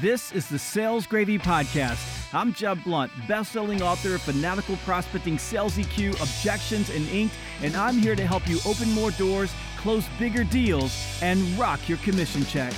[0.00, 2.34] This is the Sales Gravy Podcast.
[2.34, 7.94] I'm Jeb Blount, best-selling author of Fanatical Prospecting Sales EQ, Objections, and Inked, and I'm
[7.94, 12.72] here to help you open more doors, close bigger deals, and rock your commission check.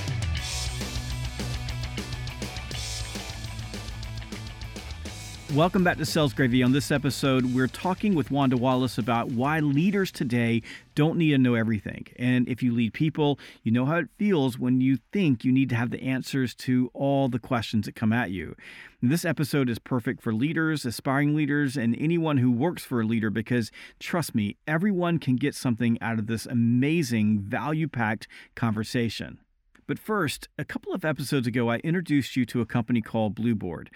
[5.54, 6.62] Welcome back to Sales Gravy.
[6.62, 10.60] On this episode, we're talking with Wanda Wallace about why leaders today
[10.94, 12.06] don't need to know everything.
[12.17, 15.71] And if you lead people, you know how it feels when you think you need
[15.71, 18.56] to have the answers to all the questions that come at you.
[19.00, 23.30] This episode is perfect for leaders, aspiring leaders, and anyone who works for a leader
[23.30, 29.38] because, trust me, everyone can get something out of this amazing, value packed conversation.
[29.87, 33.88] But first, a couple of episodes ago, I introduced you to a company called Blueboard.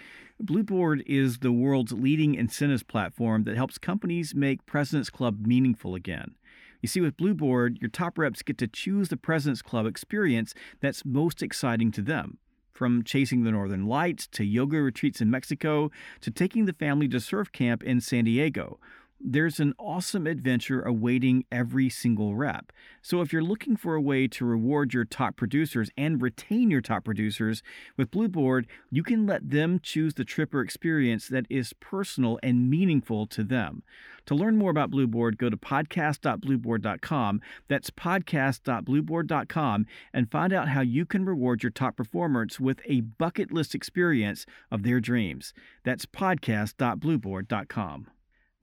[0.44, 6.34] Blueboard is the world's leading incentives platform that helps companies make President's Club meaningful again.
[6.80, 11.04] You see, with Blueboard, your top reps get to choose the President's Club experience that's
[11.04, 12.38] most exciting to them.
[12.72, 17.20] From chasing the Northern Lights to yoga retreats in Mexico to taking the family to
[17.20, 18.80] surf camp in San Diego,
[19.24, 22.72] there's an awesome adventure awaiting every single rep.
[23.00, 26.80] So, if you're looking for a way to reward your top producers and retain your
[26.80, 27.62] top producers,
[27.96, 32.68] with Blueboard, you can let them choose the trip or experience that is personal and
[32.68, 33.82] meaningful to them.
[34.26, 37.40] To learn more about Blueboard, go to podcast.blueboard.com.
[37.68, 43.52] That's podcast.blueboard.com and find out how you can reward your top performers with a bucket
[43.52, 45.54] list experience of their dreams.
[45.84, 48.06] That's podcast.blueboard.com.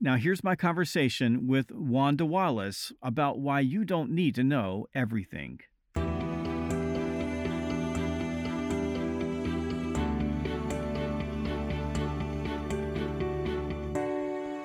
[0.02, 5.60] Now, here's my conversation with Wanda Wallace about why you don't need to know everything.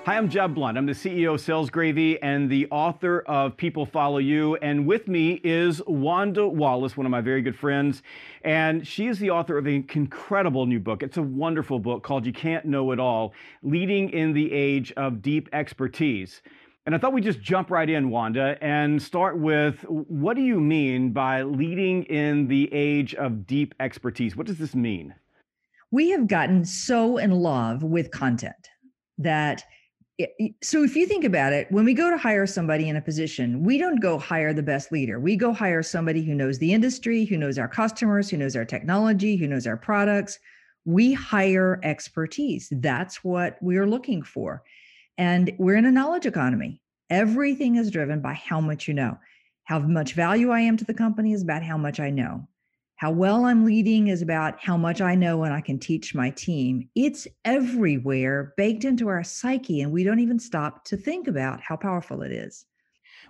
[0.06, 0.78] Hi, I'm Jeb Blount.
[0.78, 4.56] I'm the CEO of Sales Gravy and the author of People Follow You.
[4.58, 8.03] And with me is Wanda Wallace, one of my very good friends.
[8.44, 11.02] And she is the author of an incredible new book.
[11.02, 13.33] It's a wonderful book called You Can't Know It All
[13.64, 16.43] Leading in the Age of Deep Expertise.
[16.86, 20.60] And I thought we'd just jump right in, Wanda, and start with what do you
[20.60, 24.36] mean by leading in the age of deep expertise?
[24.36, 25.16] What does this mean?
[25.89, 28.70] We have gotten so in love with content
[29.17, 29.64] that
[30.64, 33.64] so if you think about it when we go to hire somebody in a position
[33.64, 35.20] we don't go hire the best leader.
[35.20, 38.64] We go hire somebody who knows the industry who knows our customers who knows our
[38.64, 40.39] technology who knows our products.
[40.86, 42.70] We hire expertise.
[42.71, 44.64] That's what we're looking for.
[45.17, 46.81] And we're in a knowledge economy.
[47.09, 49.17] Everything is driven by how much you know.
[49.65, 52.48] How much value i am to the company is about how much i know
[52.98, 56.30] how well I'm leading is about how much I know and I can teach my
[56.30, 56.89] team.
[56.95, 61.76] It's everywhere, baked into our psyche, and we don't even stop to think about how
[61.76, 62.66] powerful it is.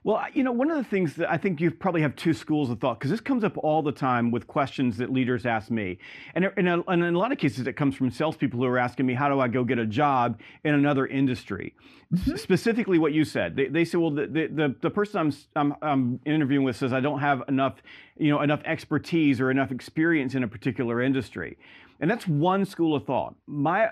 [0.06, 2.70] Well, you know, one of the things that I think you probably have two schools
[2.70, 5.98] of thought because this comes up all the time with questions that leaders ask me,
[6.36, 8.78] and in a, and in a lot of cases, it comes from salespeople who are
[8.78, 11.74] asking me, "How do I go get a job in another industry?"
[12.14, 12.36] Mm-hmm.
[12.36, 16.20] Specifically, what you said, they, they say, "Well, the, the the person I'm, I'm I'm
[16.24, 17.82] interviewing with says I don't have enough,
[18.16, 21.58] you know, enough expertise or enough experience in a particular industry."
[22.00, 23.34] And that's one school of thought.
[23.48, 23.90] My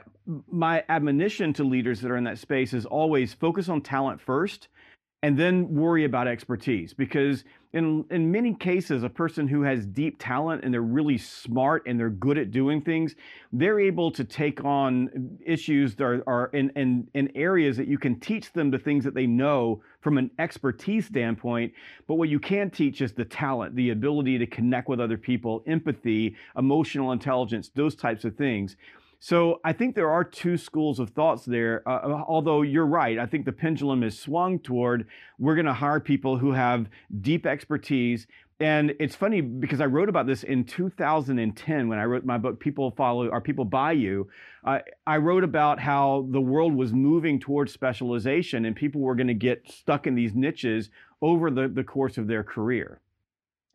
[0.52, 4.68] my admonition to leaders that are in that space is always focus on talent first
[5.24, 10.18] and then worry about expertise because in in many cases a person who has deep
[10.20, 13.16] talent and they're really smart and they're good at doing things
[13.54, 17.98] they're able to take on issues that are, are in, in in areas that you
[17.98, 21.72] can teach them the things that they know from an expertise standpoint.
[22.08, 25.64] But what you can teach is the talent the ability to connect with other people
[25.66, 28.76] empathy emotional intelligence those types of things
[29.24, 31.82] so I think there are two schools of thoughts there.
[31.88, 35.08] Uh, uh although you're right, I think the pendulum is swung toward
[35.40, 36.90] we're going to hire people who have
[37.22, 38.28] deep expertise.
[38.60, 42.60] And it's funny because I wrote about this in 2010 when I wrote my book,
[42.60, 44.28] People Follow or People Buy You.
[44.66, 49.28] Uh, I wrote about how the world was moving towards specialization and people were going
[49.28, 50.90] to get stuck in these niches
[51.22, 53.00] over the, the course of their career.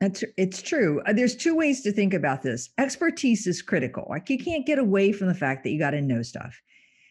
[0.00, 1.02] That's it's true.
[1.06, 2.70] Uh, there's two ways to think about this.
[2.78, 4.06] Expertise is critical.
[4.08, 6.60] Like you can't get away from the fact that you got to know stuff.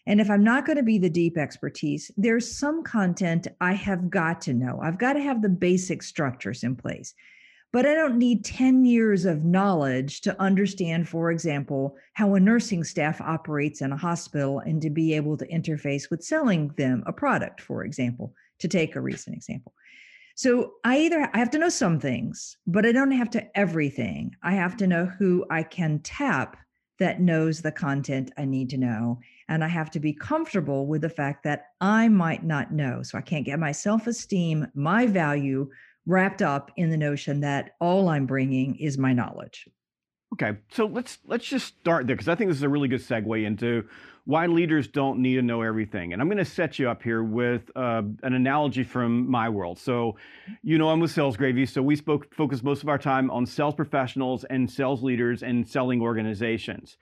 [0.06, 4.10] And if I'm not going to be the deep expertise, there's some content I have
[4.10, 4.80] got to know.
[4.82, 7.14] I've got to have the basic structures in place.
[7.74, 12.86] But I don't need 10 years of knowledge to understand, for example, how a nursing
[12.86, 17.12] staff operates in a hospital and to be able to interface with selling them a
[17.12, 19.74] product, for example, to take a recent example.
[20.38, 24.36] So I either I have to know some things, but I don't have to everything.
[24.44, 26.58] I have to know who I can tap
[27.00, 29.20] that knows the content I need to know.
[29.50, 33.02] And I have to be comfortable with the fact that I might not know.
[33.02, 35.72] So I can't get my self esteem, my value
[36.06, 39.68] wrapped up in the notion that all I'm bringing is my knowledge.
[40.34, 43.00] Okay, so let's let's just start there because I think this is a really good
[43.00, 43.88] segue into
[44.26, 46.12] why leaders don't need to know everything.
[46.12, 49.80] And I'm going to set you up here with uh, an analogy from my world.
[49.80, 50.18] So,
[50.64, 53.46] you know, I'm with Sales Gravy, so we spoke focus most of our time on
[53.46, 56.98] sales professionals and sales leaders and selling organizations.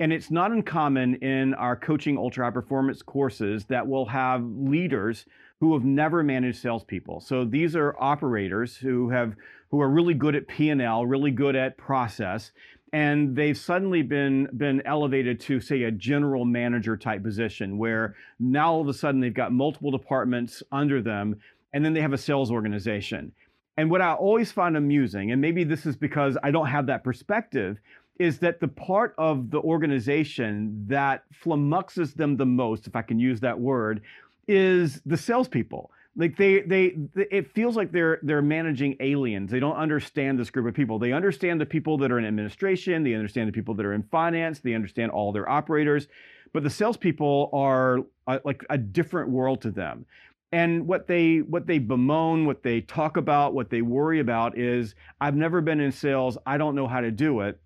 [0.00, 5.26] And it's not uncommon in our coaching ultra high performance courses that we'll have leaders
[5.60, 7.20] who have never managed salespeople.
[7.20, 9.34] So these are operators who have
[9.70, 12.50] who are really good at P&L, really good at process,
[12.92, 18.72] and they've suddenly been been elevated to say a general manager type position where now
[18.72, 21.36] all of a sudden they've got multiple departments under them
[21.74, 23.32] and then they have a sales organization.
[23.76, 27.04] And what I always find amusing, and maybe this is because I don't have that
[27.04, 27.78] perspective,
[28.20, 33.18] is that the part of the organization that flummoxes them the most, if I can
[33.18, 34.02] use that word,
[34.46, 35.90] is the salespeople.
[36.16, 39.50] Like they, they, it feels like they're they're managing aliens.
[39.50, 40.98] They don't understand this group of people.
[40.98, 43.02] They understand the people that are in administration.
[43.02, 44.60] They understand the people that are in finance.
[44.60, 46.06] They understand all their operators,
[46.52, 50.04] but the salespeople are uh, like a different world to them.
[50.52, 54.94] And what they what they bemoan, what they talk about, what they worry about is,
[55.22, 56.36] I've never been in sales.
[56.44, 57.58] I don't know how to do it,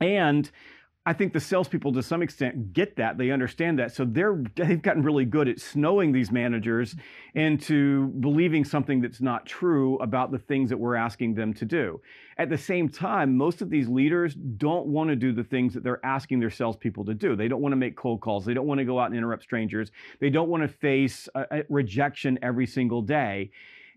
[0.00, 0.50] and
[1.08, 3.16] I think the salespeople, to some extent, get that.
[3.16, 6.96] They understand that, so they're they've gotten really good at snowing these managers
[7.34, 12.00] into believing something that's not true about the things that we're asking them to do.
[12.38, 15.84] At the same time, most of these leaders don't want to do the things that
[15.84, 17.36] they're asking their salespeople to do.
[17.36, 18.44] They don't want to make cold calls.
[18.44, 19.92] They don't want to go out and interrupt strangers.
[20.20, 23.52] They don't want to face a, a rejection every single day.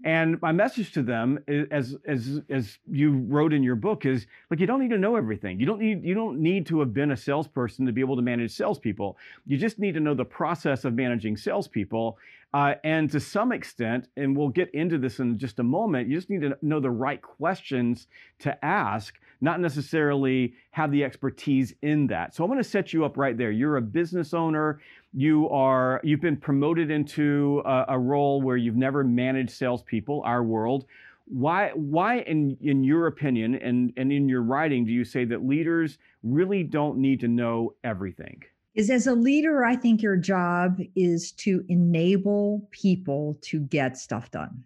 [0.06, 1.40] And my message to them,
[1.72, 5.18] as as as you wrote in your book, is like you don't need to know
[5.18, 5.60] everything.
[5.60, 8.22] You don't need you don't need to have been a salesperson to be able to
[8.22, 9.18] manage salespeople.
[9.46, 12.18] You just need to know the process of managing salespeople.
[12.54, 16.16] Uh, and to some extent, and we'll get into this in just a moment, you
[16.16, 18.08] just need to know the right questions
[18.40, 22.34] to ask, not necessarily have the expertise in that.
[22.34, 23.52] So I'm going to set you up right there.
[23.52, 24.80] You're a business owner
[25.14, 30.44] you are you've been promoted into a, a, role where you've never managed salespeople, our
[30.44, 30.86] world.
[31.26, 35.46] Why why in in your opinion and, and in your writing do you say that
[35.46, 38.44] leaders really don't need to know everything?
[38.76, 44.30] Is as a leader, I think your job is to enable people to get stuff
[44.32, 44.64] done.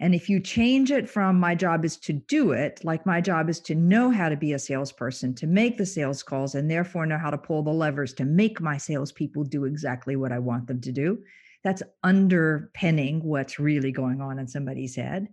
[0.00, 3.48] And if you change it from my job is to do it, like my job
[3.48, 7.06] is to know how to be a salesperson, to make the sales calls, and therefore
[7.06, 10.66] know how to pull the levers to make my salespeople do exactly what I want
[10.66, 11.22] them to do,
[11.62, 15.28] that's underpinning what's really going on in somebody's head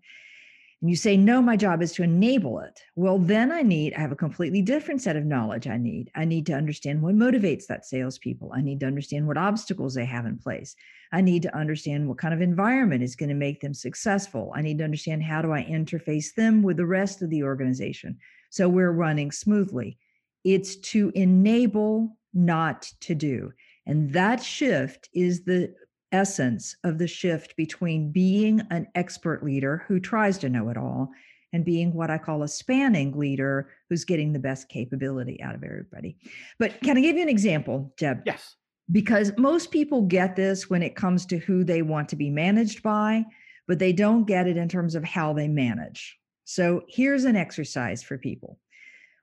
[0.82, 2.82] and you say, no, my job is to enable it.
[2.96, 6.10] Well, then I need, I have a completely different set of knowledge I need.
[6.16, 8.52] I need to understand what motivates that salespeople.
[8.54, 10.76] I need to understand what obstacles they have in place.
[11.12, 14.52] I need to understand what kind of environment is going to make them successful.
[14.56, 18.18] I need to understand how do I interface them with the rest of the organization
[18.52, 19.98] so we're running smoothly.
[20.44, 23.54] It's to enable, not to do.
[23.86, 25.74] And that shift is the
[26.12, 31.12] essence of the shift between being an expert leader who tries to know it all
[31.54, 35.64] and being what I call a spanning leader who's getting the best capability out of
[35.64, 36.18] everybody.
[36.60, 38.22] But can I give you an example, Jeb?
[38.26, 38.56] Yes.
[38.92, 42.84] Because most people get this when it comes to who they want to be managed
[42.84, 43.26] by,
[43.68, 46.18] but they don't get it in terms of how they manage.
[46.46, 48.60] So here's an exercise for people.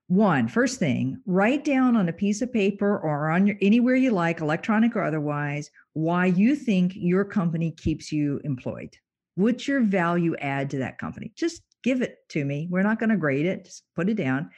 [0.09, 4.11] One, first thing, write down on a piece of paper or on your, anywhere you
[4.11, 8.97] like, electronic or otherwise, why you think your company keeps you employed.
[9.35, 11.31] What's your value add to that company?
[11.37, 12.69] Just give it to me.
[12.71, 14.49] We're not going to grade it, just put it down.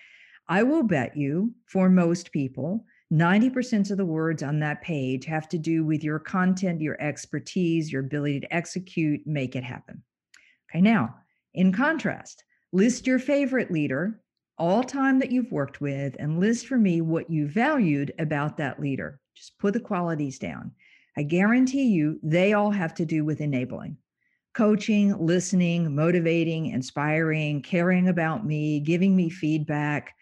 [0.47, 5.49] I will bet you for most people, 90% of the words on that page have
[5.49, 10.05] to do with your content, your expertise, your ability to execute, make it happen.
[10.71, 11.17] Okay, now,
[11.55, 14.21] in contrast, list your favorite leader
[14.61, 18.79] all time that you've worked with and list for me what you valued about that
[18.79, 19.19] leader.
[19.35, 20.73] Just put the qualities down.
[21.17, 23.97] I guarantee you they all have to do with enabling.
[24.53, 30.15] Coaching, listening, motivating, inspiring, caring about me, giving me feedback,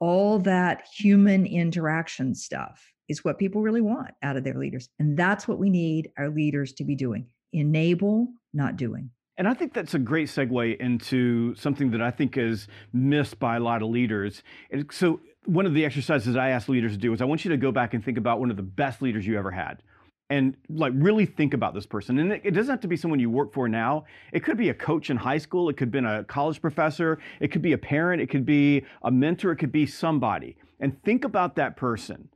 [0.00, 4.88] all that human interaction stuff is what people really want out of their leaders.
[4.98, 9.10] And that's what we need our leaders to be doing enable, not doing.
[9.42, 13.56] And I think that's a great segue into something that I think is missed by
[13.56, 14.44] a lot of leaders.
[14.70, 17.50] And so, one of the exercises I ask leaders to do is I want you
[17.50, 19.82] to go back and think about one of the best leaders you ever had.
[20.30, 22.20] And like really think about this person.
[22.20, 24.04] And it, doesn't have to be someone you work for now.
[24.32, 25.68] It could be a coach in high school.
[25.68, 27.18] It could have been a college professor.
[27.40, 28.22] It could be a parent.
[28.22, 29.50] It could be a mentor.
[29.50, 30.56] It could be somebody.
[30.78, 32.28] And think about that person.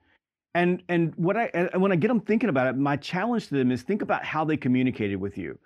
[0.56, 3.54] And and what I and when I get them thinking about it, my challenge to
[3.54, 5.56] them is think about how they communicated with you.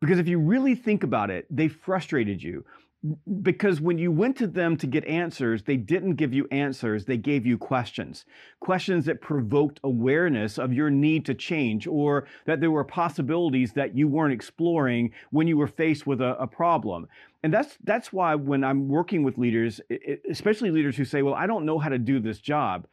[0.00, 2.64] Because if you really think about it, they frustrated you.
[3.42, 7.16] because when you went to them to get answers, they didn't give you answers, they
[7.16, 8.24] gave you questions.
[8.60, 13.96] Questions that provoked awareness of your need to change or that there were possibilities that
[13.96, 17.06] you weren't exploring when you were faced with a, a problem.
[17.44, 19.80] And that's that's why when I'm working with leaders,
[20.28, 22.86] especially leaders who say, "Well, I don't know how to do this job."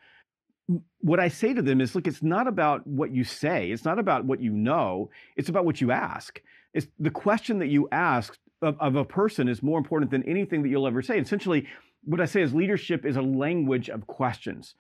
[1.02, 3.70] What I say to them is, look, it's not about what you say.
[3.72, 5.10] It's not about what you know.
[5.36, 6.42] It's about what you ask.
[6.76, 10.62] It's the question that you ask of, of a person is more important than anything
[10.62, 11.18] that you'll ever say.
[11.18, 11.68] Essentially,
[12.04, 14.76] what I say is leadership is a language of questions.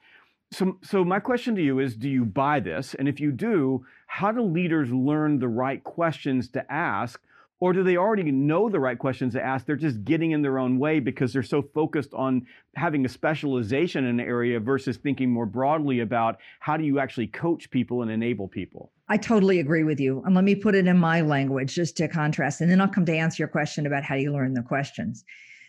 [0.52, 2.96] So, so my question to you is do you buy this?
[2.96, 7.22] And if you do, how do leaders learn the right questions to ask
[7.66, 9.66] or do they already know the right questions to ask?
[9.66, 12.46] They're just getting in their own way because they're so focused on
[12.76, 17.26] having a specialization in an area versus thinking more broadly about how do you actually
[17.26, 18.92] coach people and enable people?
[19.10, 20.22] I totally agree with you.
[20.28, 23.08] And let me put it in my language just to contrast, and then I'll come
[23.08, 25.26] to answer your question about how do you learn the questions.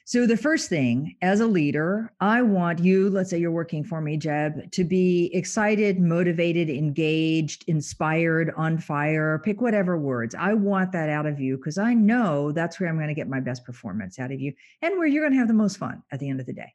[0.08, 4.00] So, the first thing as a leader, I want you, let's say you're working for
[4.00, 10.36] me, Jeb, to be excited, motivated, engaged, inspired, on fire, pick whatever words.
[10.38, 13.28] I want that out of you because I know that's where I'm going to get
[13.28, 16.00] my best performance out of you and where you're going to have the most fun
[16.12, 16.72] at the end of the day.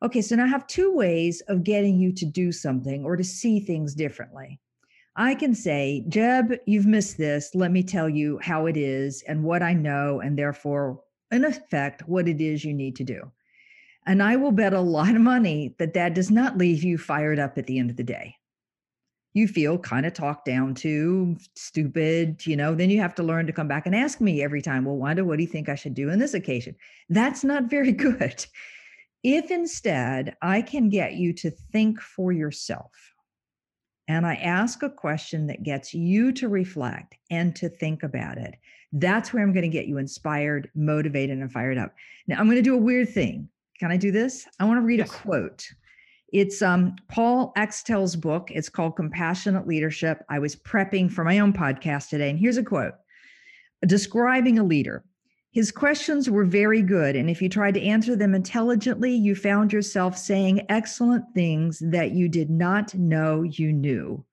[0.00, 3.24] Okay, so now I have two ways of getting you to do something or to
[3.24, 4.60] see things differently.
[5.16, 7.56] I can say, Jeb, you've missed this.
[7.56, 11.00] Let me tell you how it is and what I know, and therefore
[11.32, 13.30] in effect what it is you need to do.
[14.06, 17.38] And I will bet a lot of money that that does not leave you fired
[17.38, 18.36] up at the end of the day.
[19.34, 23.46] You feel kind of talked down to, stupid, you know, then you have to learn
[23.46, 25.74] to come back and ask me every time, well, Wanda, what do you think I
[25.74, 26.76] should do in this occasion?
[27.08, 28.44] That's not very good.
[29.22, 32.90] If instead I can get you to think for yourself,
[34.08, 38.56] and I ask a question that gets you to reflect and to think about it,
[38.92, 41.94] that's where I'm going to get you inspired, motivated, and fired up.
[42.26, 43.48] Now, I'm going to do a weird thing.
[43.78, 44.46] Can I do this?
[44.60, 45.10] I want to read yes.
[45.10, 45.66] a quote.
[46.32, 48.50] It's um, Paul Axtell's book.
[48.50, 50.24] It's called Compassionate Leadership.
[50.30, 52.94] I was prepping for my own podcast today, and here's a quote
[53.86, 55.04] describing a leader.
[55.50, 59.72] His questions were very good, and if you tried to answer them intelligently, you found
[59.72, 64.24] yourself saying excellent things that you did not know you knew.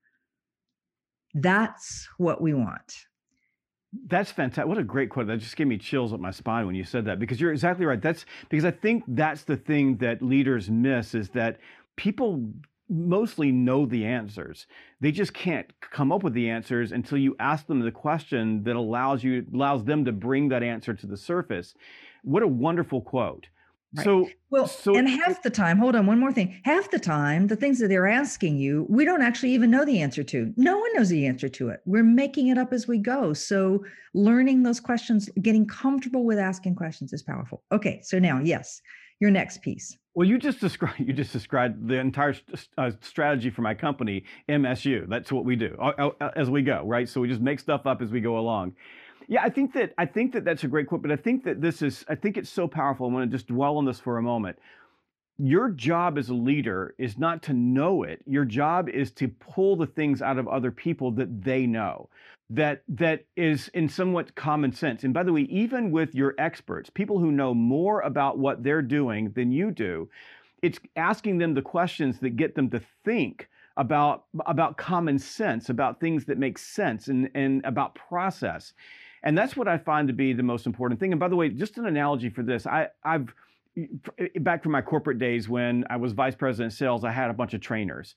[1.33, 3.08] That's what we want.
[3.91, 4.67] That's fantastic.
[4.67, 5.27] What a great quote.
[5.27, 7.85] That just gave me chills up my spine when you said that because you're exactly
[7.85, 8.01] right.
[8.01, 11.59] That's because I think that's the thing that leaders miss is that
[11.95, 12.51] people
[12.87, 14.67] mostly know the answers.
[14.99, 18.75] They just can't come up with the answers until you ask them the question that
[18.75, 21.73] allows you allows them to bring that answer to the surface.
[22.23, 23.47] What a wonderful quote.
[23.95, 24.03] Right.
[24.03, 26.61] So well, so and half the time, hold on, one more thing.
[26.63, 29.99] Half the time, the things that they're asking you, we don't actually even know the
[29.99, 30.53] answer to.
[30.57, 31.81] No one knows the answer to it.
[31.85, 33.33] We're making it up as we go.
[33.33, 37.63] So learning those questions, getting comfortable with asking questions is powerful.
[37.71, 38.79] Okay, so now, yes,
[39.19, 39.97] your next piece.
[40.13, 42.35] Well, you just described you just described the entire
[42.77, 45.07] uh, strategy for my company, MSU.
[45.09, 47.07] That's what we do uh, uh, as we go, right?
[47.07, 48.73] So we just make stuff up as we go along.
[49.29, 51.61] Yeah, I think that I think that that's a great quote, but I think that
[51.61, 53.07] this is I think it's so powerful.
[53.07, 54.57] I want to just dwell on this for a moment.
[55.37, 58.21] Your job as a leader is not to know it.
[58.25, 62.09] Your job is to pull the things out of other people that they know.
[62.49, 65.03] That that is in somewhat common sense.
[65.03, 68.81] And by the way, even with your experts, people who know more about what they're
[68.81, 70.09] doing than you do,
[70.63, 75.99] it's asking them the questions that get them to think about about common sense, about
[75.99, 78.73] things that make sense and, and about process.
[79.23, 81.11] And that's what I find to be the most important thing.
[81.11, 83.33] And by the way, just an analogy for this, I, I've
[83.77, 83.85] eh,
[84.17, 87.29] eh, back from my corporate days when I was vice president of sales, I had
[87.29, 88.15] a bunch of trainers.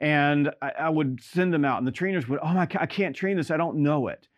[0.00, 3.14] And I, I would send them out, and the trainers would, oh, my, I can't
[3.14, 3.50] train this.
[3.50, 4.28] I don't know it.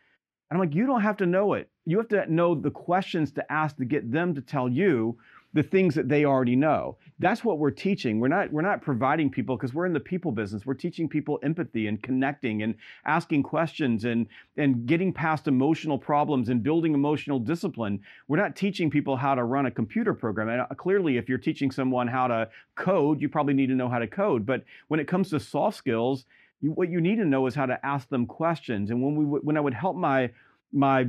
[0.51, 1.69] And I'm like, you don't have to know it.
[1.87, 5.19] You have to know the questions to ask to get them to tell you
[5.53, 6.97] the things that they already know.
[7.19, 8.21] That's what we're teaching.
[8.21, 10.67] We're not we're not providing people because we're in the people business.
[10.67, 12.75] We're teaching people empathy and connecting and
[13.07, 14.27] asking questions and
[14.57, 18.01] and getting past emotional problems and building emotional discipline.
[18.29, 20.49] We're not teaching people how to run a computer program.
[20.49, 23.89] And uh, clearly if you're teaching someone how to code, you probably need to know
[23.89, 24.45] how to code.
[24.45, 26.27] But when it comes to soft skills,
[26.61, 28.91] you, what you need to know is how to ask them questions.
[28.91, 30.31] And when we when I would help my
[30.73, 31.09] my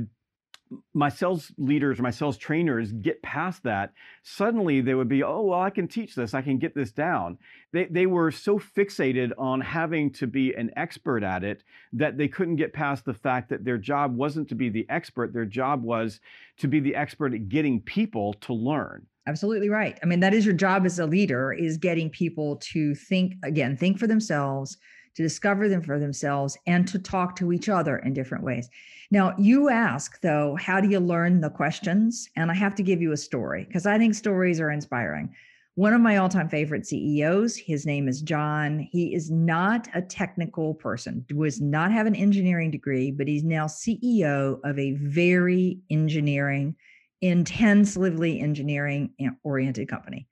[0.94, 5.42] my sales leaders or my sales trainers get past that, suddenly they would be, oh,
[5.42, 7.38] well, I can teach this, I can get this down.
[7.72, 12.28] They, they were so fixated on having to be an expert at it that they
[12.28, 15.82] couldn't get past the fact that their job wasn't to be the expert, their job
[15.82, 16.20] was
[16.58, 19.06] to be the expert at getting people to learn.
[19.26, 19.98] Absolutely right.
[20.02, 23.76] I mean, that is your job as a leader is getting people to think again,
[23.76, 24.78] think for themselves,
[25.18, 28.70] to discover them for themselves, and to talk to each other in different ways.
[29.10, 32.28] Now, you ask, though, how do you learn the questions?
[32.36, 35.34] And I have to give you a story because I think stories are inspiring.
[35.74, 38.78] One of my all time favorite CEOs, his name is John.
[38.78, 43.66] He is not a technical person, does not have an engineering degree, but he's now
[43.66, 46.76] CEO of a very engineering,
[47.22, 50.28] intensively engineering eh, oriented company.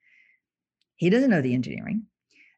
[0.94, 2.06] He doesn't know the engineering.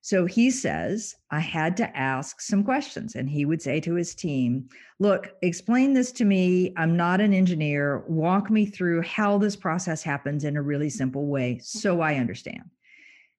[0.00, 3.14] So he says, I had to ask some questions.
[3.14, 4.68] And he would say to his team,
[5.00, 6.72] Look, explain this to me.
[6.76, 8.04] I'm not an engineer.
[8.08, 12.70] Walk me through how this process happens in a really simple way so I understand.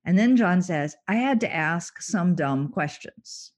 [0.05, 3.51] And then John says, I had to ask some dumb questions.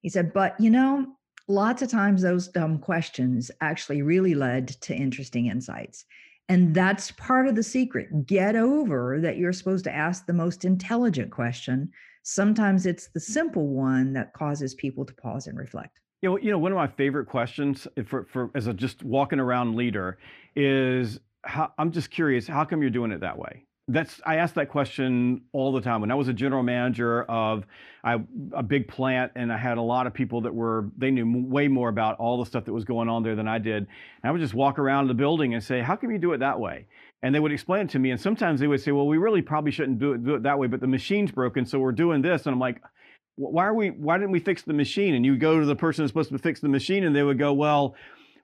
[0.00, 1.06] He said, But you know,
[1.48, 6.04] lots of times those dumb questions actually really led to interesting insights.
[6.48, 8.26] And that's part of the secret.
[8.26, 11.92] Get over that you're supposed to ask the most intelligent question.
[12.22, 16.00] Sometimes it's the simple one that causes people to pause and reflect.
[16.22, 19.02] You know, you know, one of my favorite questions eh, for, for as a just
[19.02, 20.18] walking around leader
[20.54, 23.64] is how, I'm just curious, how come you're doing it that way?
[23.92, 26.00] that's I ask that question all the time.
[26.00, 27.64] When I was a general manager of
[28.04, 28.14] I,
[28.52, 31.68] a big plant, and I had a lot of people that were they knew way
[31.68, 33.78] more about all the stuff that was going on there than I did.
[33.78, 33.88] And
[34.24, 36.58] I would just walk around the building and say, "How come you do it that
[36.58, 36.86] way?"
[37.22, 38.10] And they would explain it to me.
[38.10, 40.58] And sometimes they would say, "Well, we really probably shouldn't do it, do it that
[40.58, 42.82] way, but the machine's broken, so we're doing this." And I'm like,
[43.36, 43.90] "Why are we?
[43.90, 46.38] Why didn't we fix the machine?" And you go to the person who's supposed to
[46.38, 47.94] fix the machine, and they would go, "Well."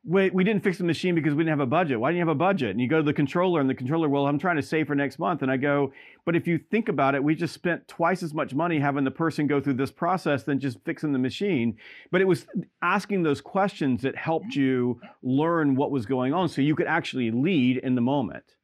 [0.07, 1.99] we, we didn't fix the machine because we didn't have a budget.
[1.99, 2.71] Why didn't you have a budget?
[2.71, 4.95] And you go to the controller and the controller, well, I'm trying to save for
[4.95, 5.43] next month.
[5.43, 5.93] And I go,
[6.25, 9.11] but if you think about it, we just spent twice as much money having the
[9.11, 11.77] person go through this process than just fixing the machine.
[12.13, 12.47] But it was
[12.83, 17.33] asking those questions that helped you learn what was going on so you could actually
[17.33, 18.56] lead in the moment.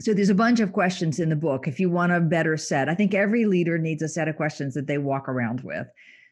[0.00, 1.66] So there's a bunch of questions in the book.
[1.66, 4.74] If you want a better set, I think every leader needs a set of questions
[4.74, 5.86] that they walk around with.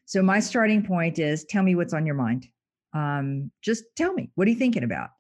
[0.04, 2.47] So my starting point is tell me what's on your mind
[2.94, 5.11] um, just tell me, what are you thinking about?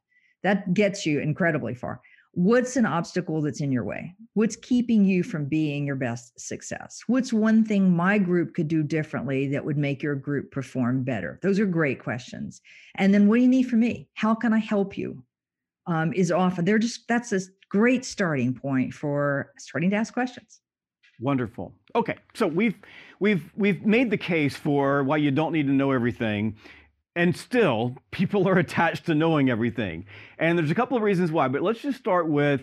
[0.42, 2.00] That gets you incredibly far.
[2.32, 4.14] What's an obstacle that's in your way?
[4.34, 7.02] What's keeping you from being your best success?
[7.06, 11.38] What's one thing my group could do differently that would make your group perform better?
[11.42, 12.60] Those are great questions.
[12.96, 14.08] And then what do you need from me?
[14.14, 15.22] How can I help you?
[15.86, 17.40] Um, is often they're just that's a
[17.74, 20.60] great starting point for starting to ask questions.
[21.18, 21.72] Wonderful.
[21.96, 22.76] Okay, so we've
[23.18, 26.56] we've we've made the case for why you don't need to know everything
[27.16, 30.06] and still, people are attached to knowing everything.
[30.38, 32.62] And there's a couple of reasons why, but let's just start with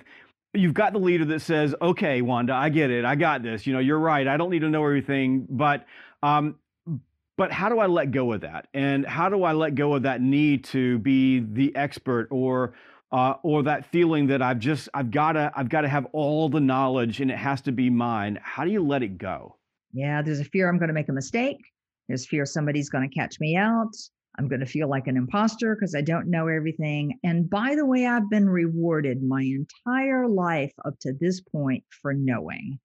[0.53, 3.05] you've got the leader that says, okay, Wanda, I get it.
[3.05, 3.65] I got this.
[3.65, 4.27] You know, you're right.
[4.27, 5.85] I don't need to know everything, but,
[6.23, 6.55] um,
[7.37, 8.67] but how do I let go of that?
[8.73, 12.73] And how do I let go of that need to be the expert or,
[13.11, 16.49] uh, or that feeling that I've just, I've got to, I've got to have all
[16.49, 18.39] the knowledge and it has to be mine.
[18.41, 19.57] How do you let it go?
[19.93, 20.21] Yeah.
[20.21, 21.57] There's a fear I'm going to make a mistake.
[22.07, 23.91] There's fear somebody's going to catch me out.
[24.39, 27.19] I'm going to feel like an imposter because I don't know everything.
[27.23, 32.13] And by the way, I've been rewarded my entire life up to this point for
[32.13, 32.79] knowing.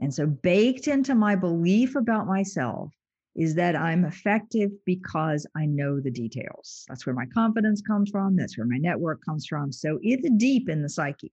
[0.00, 2.90] And so, baked into my belief about myself
[3.34, 6.84] is that I'm effective because I know the details.
[6.88, 8.36] That's where my confidence comes from.
[8.36, 9.72] That's where my network comes from.
[9.72, 11.32] So, it's deep in the psyche.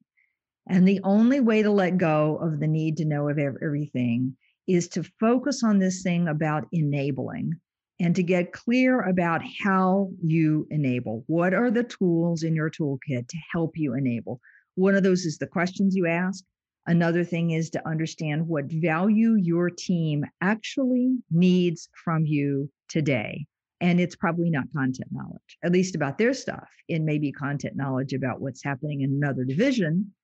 [0.70, 4.36] And the only way to let go of the need to know of everything
[4.68, 7.54] is to focus on this thing about enabling
[8.00, 11.24] and to get clear about how you enable.
[11.28, 14.40] What are the tools in your toolkit to help you enable?
[14.76, 16.44] One of those is the questions you ask.
[16.90, 23.46] Another thing is to understand what value your team actually needs from you today.
[23.80, 26.68] And it's probably not content knowledge, at least about their stuff.
[26.88, 30.16] It may be content knowledge about what's happening in another division,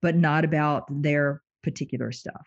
[0.00, 2.46] but not about their particular stuff.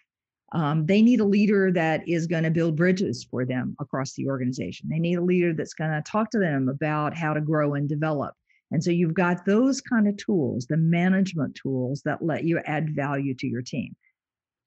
[0.54, 4.28] Um, they need a leader that is going to build bridges for them across the
[4.28, 4.90] organization.
[4.90, 7.88] They need a leader that's going to talk to them about how to grow and
[7.88, 8.34] develop.
[8.72, 12.96] And so you've got those kind of tools, the management tools that let you add
[12.96, 13.96] value to your team.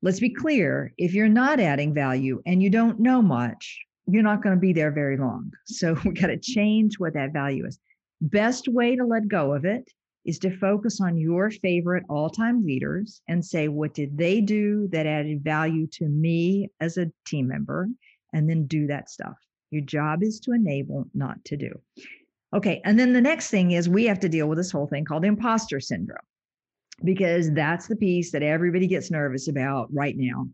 [0.03, 4.43] Let's be clear if you're not adding value and you don't know much, you're not
[4.43, 5.53] going to be there very long.
[5.67, 7.79] So we got to change what that value is.
[8.23, 9.91] Best way to let go of it
[10.25, 14.89] is to focus on your favorite all time leaders and say, what did they do
[14.93, 17.89] that added value to me as a team member?
[18.33, 19.37] And then do that stuff.
[19.71, 21.81] Your job is to enable, not to do.
[22.55, 22.81] Okay.
[22.85, 25.25] And then the next thing is we have to deal with this whole thing called
[25.25, 26.19] imposter syndrome,
[27.05, 30.47] because that's the piece that everybody gets nervous about right now.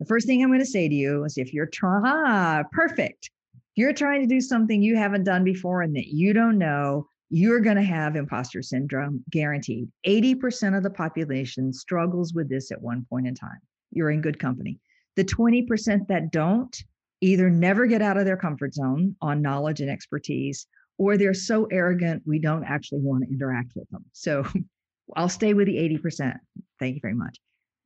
[0.00, 3.30] The first thing I'm going to say to you is if you're trying, ah, perfect.
[3.54, 7.06] If you're trying to do something you haven't done before and that you don't know,
[7.30, 9.88] you're going to have imposter syndrome guaranteed.
[10.06, 13.60] 80% of the population struggles with this at one point in time.
[13.90, 14.78] You're in good company.
[15.16, 16.76] The 20% that don't,
[17.20, 20.66] either never get out of their comfort zone on knowledge and expertise,
[20.98, 24.04] or they're so arrogant we don't actually want to interact with them.
[24.12, 24.44] So
[25.16, 26.34] I'll stay with the 80%.
[26.78, 27.38] Thank you very much.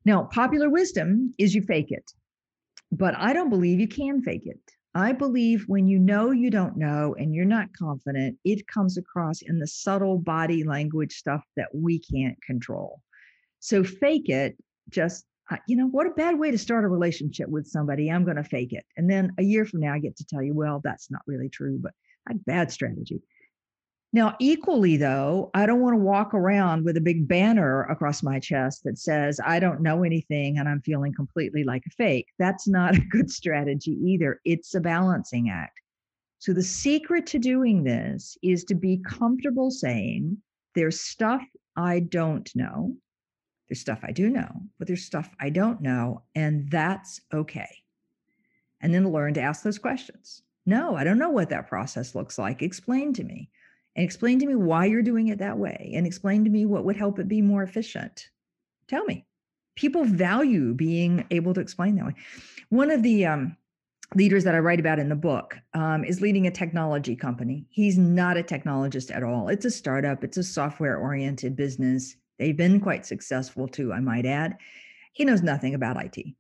[0.05, 2.05] Now, popular wisdom is you fake it,
[2.93, 4.61] but I don't believe you can fake it.
[4.95, 9.43] I believe when you know you don't know and you're not confident, it comes across
[9.43, 13.03] in the subtle body language stuff that we can't control.
[13.61, 14.57] So fake it,
[14.89, 15.27] just,
[15.69, 18.11] you know, what a bad way to start a relationship with somebody.
[18.11, 18.87] I'm going to fake it.
[18.97, 21.51] And then a year from now, I get to tell you, well, that's not really
[21.51, 21.93] true, but
[22.29, 23.21] a bad strategy.
[24.13, 28.39] Now, equally though, I don't want to walk around with a big banner across my
[28.39, 32.29] chest that says, I don't know anything and I'm feeling completely like a fake.
[32.39, 34.41] That's not a good strategy either.
[34.45, 35.81] It's a balancing act.
[36.39, 40.39] So, the secret to doing this is to be comfortable saying,
[40.75, 41.43] there's stuff
[41.77, 42.95] I don't know.
[43.69, 46.23] There's stuff I do know, but there's stuff I don't know.
[46.35, 47.83] And that's okay.
[48.81, 50.43] And then learn to ask those questions.
[50.67, 52.61] No, I don't know what that process looks like.
[52.61, 53.49] Explain to me
[53.95, 56.85] and explain to me why you're doing it that way and explain to me what
[56.85, 58.29] would help it be more efficient.
[58.89, 59.25] Tell me.
[59.77, 62.15] People value being able to explain that way.
[62.71, 63.57] One of the um,
[64.15, 67.67] leaders that I write about in the book um, is leading a technology company.
[67.71, 69.49] He's not a technologist at all.
[69.49, 72.17] It's a startup, it's a software oriented business.
[72.39, 74.57] They've been quite successful too, I might add.
[75.13, 76.35] He knows nothing about IT.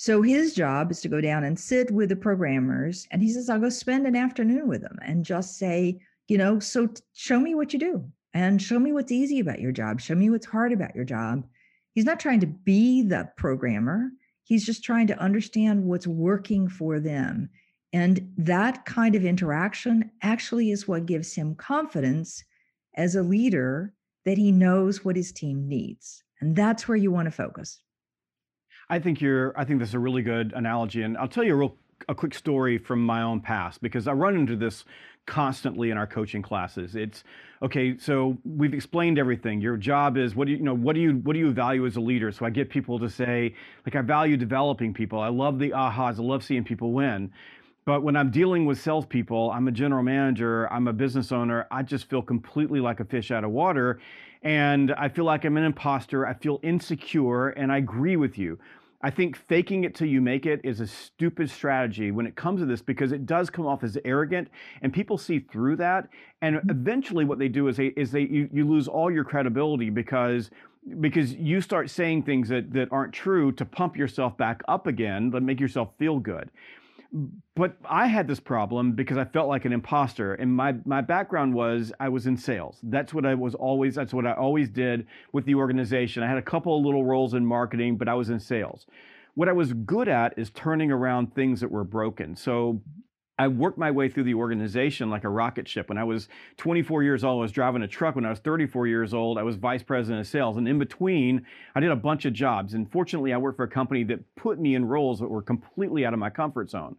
[0.00, 3.06] So his job is to go down and sit with the programmers.
[3.10, 6.58] And he says, I'll go spend an afternoon with them and just say, you know,
[6.58, 10.00] so show me what you do and show me what's easy about your job.
[10.00, 11.46] Show me what's hard about your job.
[11.92, 14.08] He's not trying to be the programmer.
[14.42, 17.50] He's just trying to understand what's working for them.
[17.92, 22.42] And that kind of interaction actually is what gives him confidence
[22.94, 23.92] as a leader
[24.24, 26.24] that he knows what his team needs.
[26.40, 27.80] And that's where you want to focus.
[28.90, 31.02] I think you're I think that's a really good analogy.
[31.02, 31.76] And I'll tell you a real
[32.08, 34.84] a quick story from my own past because I run into this
[35.26, 36.96] constantly in our coaching classes.
[36.96, 37.22] It's
[37.62, 39.60] okay, so we've explained everything.
[39.60, 41.86] Your job is what do you, you know, what do you what do you value
[41.86, 42.32] as a leader?
[42.32, 43.54] So I get people to say,
[43.86, 45.20] like I value developing people.
[45.20, 47.30] I love the ahas, I love seeing people win.
[47.84, 51.82] But when I'm dealing with salespeople, I'm a general manager, I'm a business owner, I
[51.82, 54.00] just feel completely like a fish out of water.
[54.42, 56.26] And I feel like I'm an imposter.
[56.26, 57.48] I feel insecure.
[57.50, 58.58] And I agree with you.
[59.02, 62.60] I think faking it till you make it is a stupid strategy when it comes
[62.60, 64.48] to this because it does come off as arrogant
[64.82, 66.08] and people see through that.
[66.42, 66.70] And mm-hmm.
[66.70, 70.50] eventually what they do is they is they you, you lose all your credibility because
[71.00, 75.28] because you start saying things that, that aren't true to pump yourself back up again,
[75.28, 76.50] but make yourself feel good
[77.56, 80.34] but I had this problem because I felt like an imposter.
[80.34, 82.78] And my my background was I was in sales.
[82.82, 83.94] That's what I was always.
[83.94, 86.22] That's what I always did with the organization.
[86.22, 88.86] I had a couple of little roles in marketing, but I was in sales.
[89.34, 92.36] What I was good at is turning around things that were broken.
[92.36, 92.82] So
[93.40, 95.88] I worked my way through the organization like a rocket ship.
[95.88, 98.14] When I was 24 years old, I was driving a truck.
[98.14, 100.58] When I was 34 years old, I was vice president of sales.
[100.58, 102.74] And in between, I did a bunch of jobs.
[102.74, 106.04] And fortunately, I worked for a company that put me in roles that were completely
[106.04, 106.96] out of my comfort zone.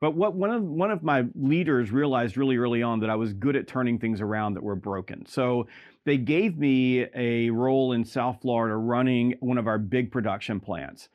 [0.00, 3.32] But what one of one of my leaders realized really early on that I was
[3.32, 5.26] good at turning things around that were broken.
[5.26, 5.66] So
[6.04, 11.08] they gave me a role in South Florida running one of our big production plants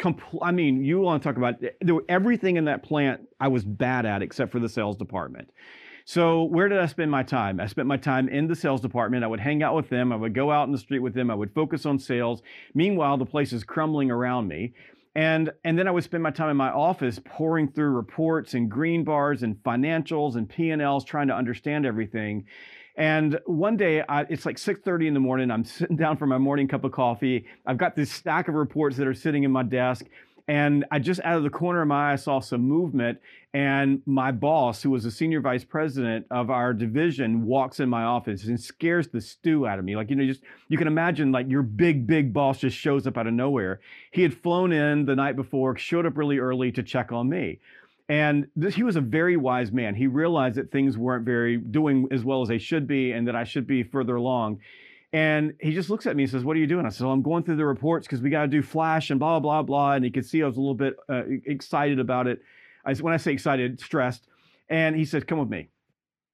[0.00, 3.64] compl- I mean, you want to talk about eh, everything in that plant I was
[3.64, 5.50] bad at except for the sales department.
[6.04, 7.60] So where did I spend my time?
[7.60, 9.22] I spent my time in the sales department.
[9.22, 10.12] I would hang out with them.
[10.12, 11.30] I would go out in the street with them.
[11.30, 12.42] I would focus on sales.
[12.74, 14.72] Meanwhile, the place is crumbling around me.
[15.14, 18.70] And, and then I would spend my time in my office pouring through reports and
[18.70, 22.46] green bars and financials and P&Ls trying to understand everything.
[22.96, 25.50] And one day, I, it's like 6:30 in the morning.
[25.50, 27.46] I'm sitting down for my morning cup of coffee.
[27.66, 30.06] I've got this stack of reports that are sitting in my desk.
[30.48, 33.20] And I just out of the corner of my eye saw some movement,
[33.54, 38.02] and my boss, who was a senior vice president of our division, walks in my
[38.02, 39.94] office and scares the stew out of me.
[39.94, 43.16] Like you know, just you can imagine like your big big boss just shows up
[43.16, 43.80] out of nowhere.
[44.10, 47.60] He had flown in the night before, showed up really early to check on me.
[48.10, 49.94] And this, he was a very wise man.
[49.94, 53.36] He realized that things weren't very doing as well as they should be, and that
[53.36, 54.58] I should be further along.
[55.12, 57.12] And he just looks at me and says, "What are you doing?" I said, well,
[57.12, 59.92] "I'm going through the reports because we got to do flash and blah blah blah."
[59.92, 62.42] And he could see I was a little bit uh, excited about it.
[62.84, 64.26] I, when I say excited, stressed.
[64.68, 65.68] And he said, "Come with me."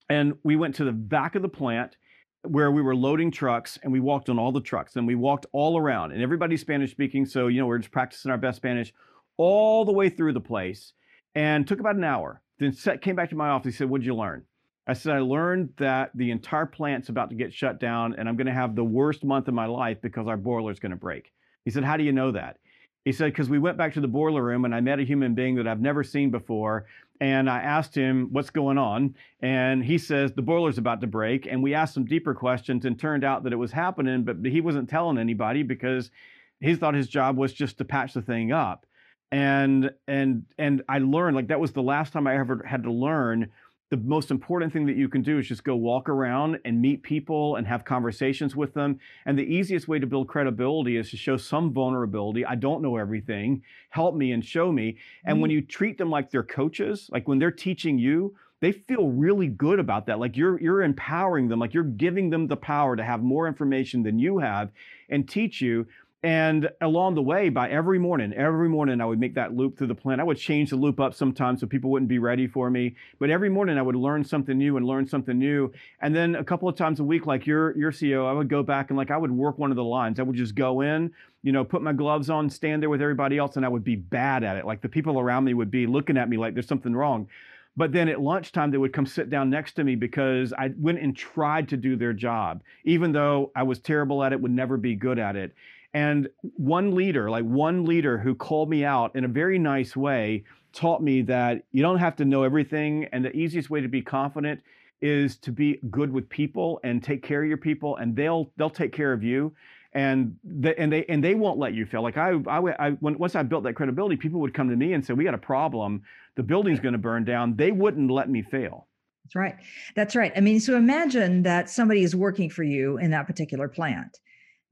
[0.09, 1.99] And we went to the back of the plant
[2.41, 5.45] where we were loading trucks, and we walked on all the trucks, and we walked
[5.53, 8.95] all around, and everybody's Spanish speaking, so you know we're just practicing our best Spanish
[9.37, 10.95] all the way through the place
[11.37, 12.43] and took about an hour.
[12.59, 13.75] Then set, came back to my office.
[13.75, 14.43] He said, What'd you learn?
[14.89, 18.37] I said, I learned that the entire plant's about to get shut down and I'm
[18.37, 21.33] going to have the worst month of my life because our boiler's going to break.
[21.65, 22.59] He said, How do you know that?
[23.05, 25.33] He said, because we went back to the boiler room and I met a human
[25.33, 26.87] being that I've never seen before.
[27.21, 29.15] And I asked him, what's going on?
[29.41, 31.47] And he says, the boiler's about to break.
[31.47, 34.61] And we asked some deeper questions and turned out that it was happening, but he
[34.61, 36.11] wasn't telling anybody because
[36.59, 38.86] he thought his job was just to patch the thing up.
[39.33, 42.93] And and and I learned like that was the last time I ever had to
[42.93, 43.51] learn
[43.91, 47.05] the most important thing that you can do is just go walk around and meet
[47.05, 48.99] people and have conversations with them.
[49.27, 52.45] And the easiest way to build credibility is to show some vulnerability.
[52.45, 53.63] I don't know everything.
[53.91, 54.99] Help me and show me.
[55.25, 55.43] And mm-hmm.
[55.43, 59.49] when you treat them like they're coaches, like when they're teaching you, they feel really
[59.49, 60.19] good about that.
[60.19, 64.03] Like you're you're empowering them, like you're giving them the power to have more information
[64.03, 64.71] than you have
[65.11, 65.87] and teach you.
[66.23, 69.89] And along the way, by every morning, every morning I would make that loop through
[69.89, 70.19] the plan.
[70.19, 72.97] I would change the loop up sometimes so people wouldn't be ready for me.
[73.21, 75.73] But every morning I would learn something new and learn something new.
[76.01, 78.63] And then a couple of times a week, like your your CEO, I would go
[78.63, 80.19] back and like I would work one of the lines.
[80.19, 83.37] I would just go in, you know, put my gloves on, stand there with everybody
[83.37, 84.65] else, and I would be bad at it.
[84.65, 87.29] Like the people around me would be looking at me like there's something wrong.
[87.77, 90.99] But then at lunchtime, they would come sit down next to me because I went
[90.99, 94.79] and tried to do their job, even though I was terrible at it, would never
[94.79, 95.55] be good at it.
[95.97, 100.45] And one leader, like one leader who called me out in a very nice way,
[100.75, 103.07] taught me that you don't have to know everything.
[103.13, 104.61] And the easiest way to be confident
[105.01, 108.69] is to be good with people and take care of your people, and they'll they'll
[108.69, 109.55] take care of you.
[109.95, 112.03] And they, and they and they won't let you fail.
[112.03, 114.93] Like I, I, I when, once I built that credibility, people would come to me
[114.93, 116.03] and say, "We got a problem.
[116.35, 118.87] The building's going to burn down." They wouldn't let me fail.
[119.25, 119.57] That's right.
[119.95, 120.33] That's right.
[120.37, 124.19] I mean, so imagine that somebody is working for you in that particular plant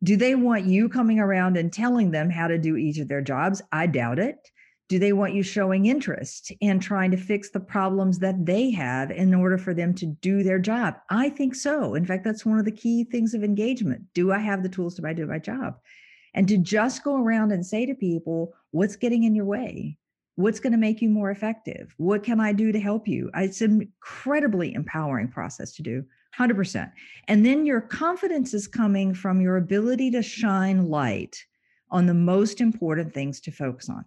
[0.02, 3.22] do they want you coming around and telling them how to do each of their
[3.22, 3.62] jobs?
[3.72, 4.36] I doubt it.
[4.88, 9.10] Do they want you showing interest and trying to fix the problems that they have
[9.10, 10.96] in order for them to do their job?
[11.08, 11.94] I think so.
[11.94, 14.02] In fact, that's one of the key things of engagement.
[14.12, 15.78] Do I have the tools to do my job?
[16.34, 19.96] And to just go around and say to people, what's getting in your way?
[20.36, 21.94] What's going to make you more effective?
[21.96, 23.30] What can I do to help you?
[23.34, 26.04] It's an incredibly empowering process to do.
[26.38, 26.90] 100%.
[27.28, 31.36] And then your confidence is coming from your ability to shine light
[31.90, 34.04] on the most important things to focus on.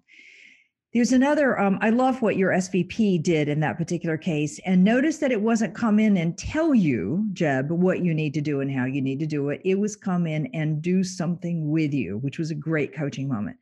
[0.93, 4.59] There's another, um, I love what your SVP did in that particular case.
[4.65, 8.41] And notice that it wasn't come in and tell you, Jeb, what you need to
[8.41, 9.61] do and how you need to do it.
[9.63, 13.57] It was come in and do something with you, which was a great coaching moment.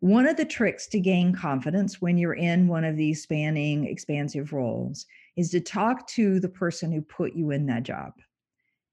[0.00, 4.52] One of the tricks to gain confidence when you're in one of these spanning, expansive
[4.52, 8.12] roles is to talk to the person who put you in that job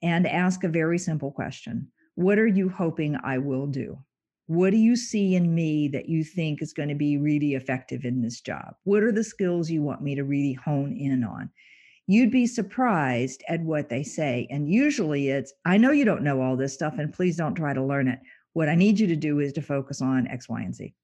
[0.01, 3.99] and ask a very simple question What are you hoping I will do?
[4.47, 8.03] What do you see in me that you think is going to be really effective
[8.03, 8.73] in this job?
[8.83, 11.51] What are the skills you want me to really hone in on?
[12.07, 14.47] You'd be surprised at what they say.
[14.49, 17.75] And usually it's, I know you don't know all this stuff, and please don't try
[17.75, 18.17] to learn it.
[18.53, 20.95] What I need you to do is to focus on X, Y, and Z.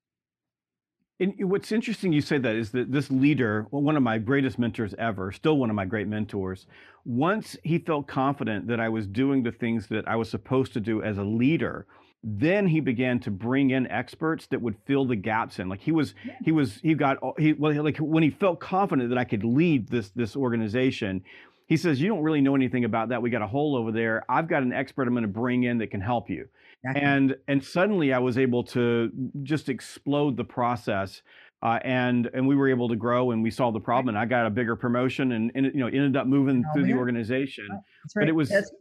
[1.19, 4.93] And what's interesting you say that is that this leader, one of my greatest mentors
[4.97, 6.67] ever, still one of my great mentors,
[7.05, 10.81] once he felt confident that I was doing the things that I was supposed to
[10.81, 11.85] do as a leader,
[12.21, 15.69] then he began to bring in experts that would fill the gaps in.
[15.69, 19.17] Like he was, he was, he got, he well, like when he felt confident that
[19.17, 21.23] I could lead this this organization,
[21.67, 23.21] he says, "You don't really know anything about that.
[23.21, 24.23] We got a hole over there.
[24.27, 26.47] I've got an expert I'm going to bring in that can help you."
[26.85, 27.01] Exactly.
[27.01, 29.11] And and suddenly I was able to
[29.43, 31.21] just explode the process.
[31.63, 34.25] Uh, and and we were able to grow and we solved the problem and I
[34.25, 36.93] got a bigger promotion and, and you know ended up moving oh, through yeah.
[36.93, 37.67] the organization.
[37.69, 37.79] Right.
[38.15, 38.71] But it was That's-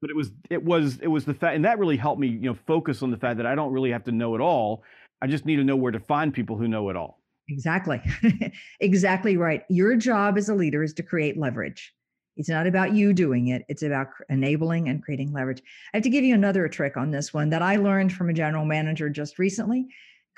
[0.00, 2.40] but it was it was it was the fact and that really helped me you
[2.40, 4.82] know focus on the fact that I don't really have to know it all.
[5.20, 7.20] I just need to know where to find people who know it all.
[7.48, 8.00] Exactly.
[8.80, 9.64] exactly right.
[9.68, 11.92] Your job as a leader is to create leverage.
[12.40, 15.62] It's not about you doing it, it's about enabling and creating leverage.
[15.92, 18.32] I have to give you another trick on this one that I learned from a
[18.32, 19.88] general manager just recently.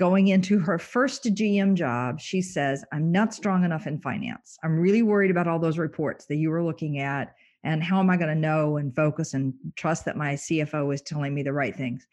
[0.01, 4.59] Going into her first GM job, she says, I'm not strong enough in finance.
[4.65, 7.37] I'm really worried about all those reports that you were looking at.
[7.63, 11.03] And how am I going to know and focus and trust that my CFO is
[11.03, 12.05] telling me the right things?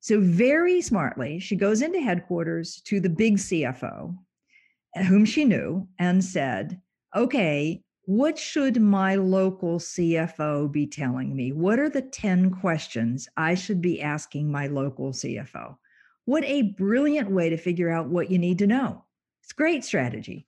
[0.00, 4.16] So, very smartly, she goes into headquarters to the big CFO,
[4.96, 6.80] eh, whom she knew, and said,
[7.14, 11.52] Okay, what should my local CFO be telling me?
[11.52, 15.76] What are the 10 questions I should be asking my local CFO?
[16.24, 19.04] What a brilliant way to figure out what you need to know.
[19.42, 20.46] It's great strategy.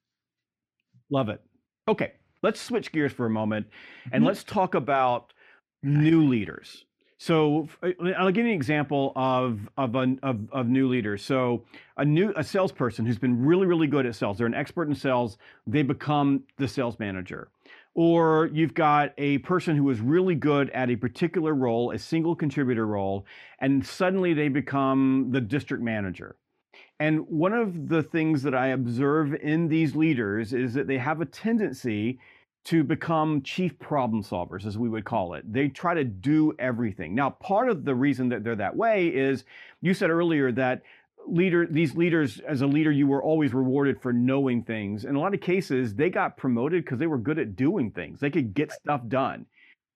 [1.11, 1.43] Love it.
[1.87, 3.67] Okay, let's switch gears for a moment
[4.05, 4.29] and mm-hmm.
[4.29, 5.35] let's talk about
[5.83, 6.87] new leaders.
[7.23, 11.23] So I'll give you an example of of, a, of of new leaders.
[11.23, 11.65] So
[11.99, 14.95] a new a salesperson who's been really really good at sales, they're an expert in
[14.95, 15.37] sales.
[15.67, 17.51] They become the sales manager,
[17.95, 22.35] or you've got a person who is really good at a particular role, a single
[22.35, 23.27] contributor role,
[23.59, 26.37] and suddenly they become the district manager.
[27.01, 31.21] And one of the things that I observe in these leaders is that they have
[31.21, 32.19] a tendency
[32.65, 35.51] to become chief problem solvers, as we would call it.
[35.51, 37.15] They try to do everything.
[37.15, 39.45] Now, part of the reason that they're that way is
[39.81, 40.83] you said earlier that
[41.27, 45.21] leader these leaders as a leader you were always rewarded for knowing things in a
[45.21, 48.55] lot of cases they got promoted because they were good at doing things they could
[48.55, 49.45] get stuff done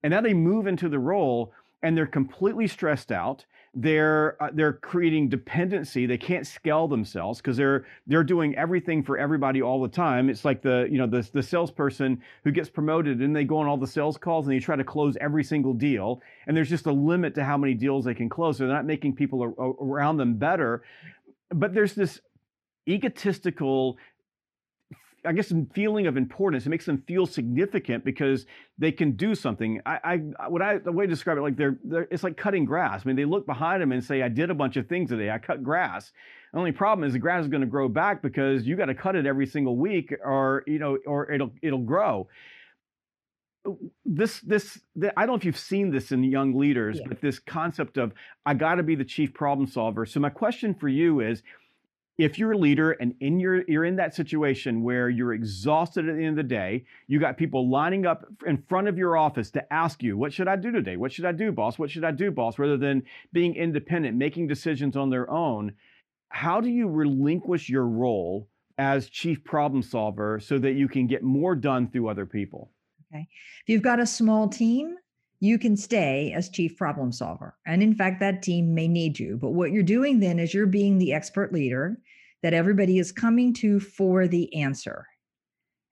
[0.03, 1.51] and now they move into the role
[1.83, 6.07] and they're completely stressed out they're uh, they're creating dependency.
[6.07, 10.31] They can't scale themselves because they're they're doing everything for everybody all the time.
[10.31, 13.67] It's like the you know the, the salesperson who gets promoted and they go on
[13.67, 16.23] all the sales calls and they try to close every single deal.
[16.47, 18.59] And there's just a limit to how many deals they can close.
[18.59, 19.43] They're not making people
[19.81, 20.83] around them better.
[21.51, 22.21] But there's this
[22.89, 23.97] egotistical
[25.27, 26.67] I guess feeling of importance.
[26.67, 28.47] It makes them feel significant because
[28.79, 29.81] they can do something.
[29.87, 32.65] I, I what I the way to describe it like they're, they're it's like cutting
[32.65, 33.03] grass.
[33.05, 35.31] I mean, they look behind them and say, "I did a bunch of things today.
[35.31, 36.13] I cut grass."
[36.53, 38.95] The only problem is the grass is going to grow back because you got to
[38.95, 42.29] cut it every single week, or you know, or it'll it'll grow.
[44.05, 47.09] This this the, I don't know if you've seen this in young leaders, yeah.
[47.09, 48.13] but this concept of
[48.45, 50.05] I got to be the chief problem solver.
[50.07, 51.43] So my question for you is
[52.17, 56.17] if you're a leader and in your you're in that situation where you're exhausted at
[56.17, 59.51] the end of the day, you got people lining up in front of your office
[59.53, 60.97] to ask you, "What should I do today?
[60.97, 61.79] What should I do, boss?
[61.79, 65.73] What should I do, boss?" rather than being independent, making decisions on their own.
[66.29, 68.49] How do you relinquish your role
[68.79, 72.71] as chief problem solver so that you can get more done through other people?
[73.13, 73.29] Okay.
[73.63, 74.97] If you've got a small team,
[75.41, 77.55] you can stay as chief problem solver.
[77.67, 79.37] And in fact, that team may need you.
[79.37, 82.01] But what you're doing then is you're being the expert leader
[82.45, 85.07] that everybody is coming to for the answer.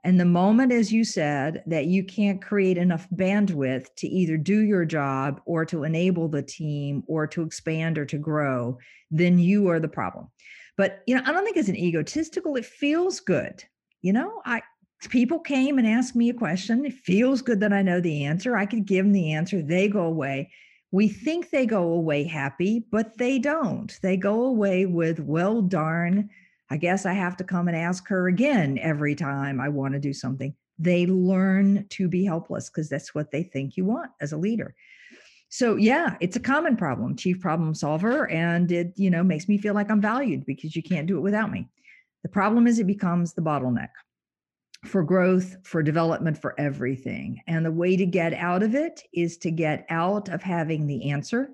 [0.04, 4.58] And the moment, as you said, that you can't create enough bandwidth to either do
[4.58, 8.76] your job or to enable the team or to expand or to grow,
[9.10, 10.28] then you are the problem.
[10.76, 12.56] But you know, I don't think it's an egotistical.
[12.56, 13.64] It feels good.
[14.02, 14.60] You know, I
[15.08, 16.84] people came and asked me a question.
[16.84, 18.58] It feels good that I know the answer.
[18.58, 19.62] I could give them the answer.
[19.62, 20.50] They go away.
[20.90, 23.98] We think they go away happy, but they don't.
[24.02, 26.28] They go away with, well, darn,
[26.72, 30.00] I guess I have to come and ask her again every time I want to
[30.00, 30.54] do something.
[30.78, 34.74] They learn to be helpless because that's what they think you want as a leader.
[35.50, 39.58] So yeah, it's a common problem, chief problem solver, and it, you know, makes me
[39.58, 41.68] feel like I'm valued because you can't do it without me.
[42.22, 43.90] The problem is it becomes the bottleneck
[44.86, 47.42] for growth, for development, for everything.
[47.46, 51.10] And the way to get out of it is to get out of having the
[51.10, 51.50] answer,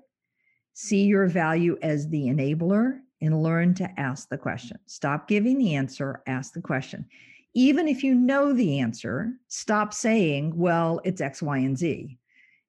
[0.75, 4.77] see your value as the enabler, and learn to ask the question.
[4.85, 7.05] Stop giving the answer, ask the question.
[7.53, 12.17] Even if you know the answer, stop saying, well, it's X, Y, and Z,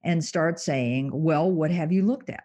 [0.02, 2.44] and start saying, well, what have you looked at?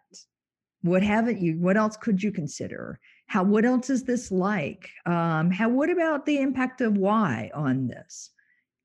[0.81, 1.57] What haven't you?
[1.59, 2.99] What else could you consider?
[3.27, 7.87] how what else is this like um, how what about the impact of why on
[7.87, 8.31] this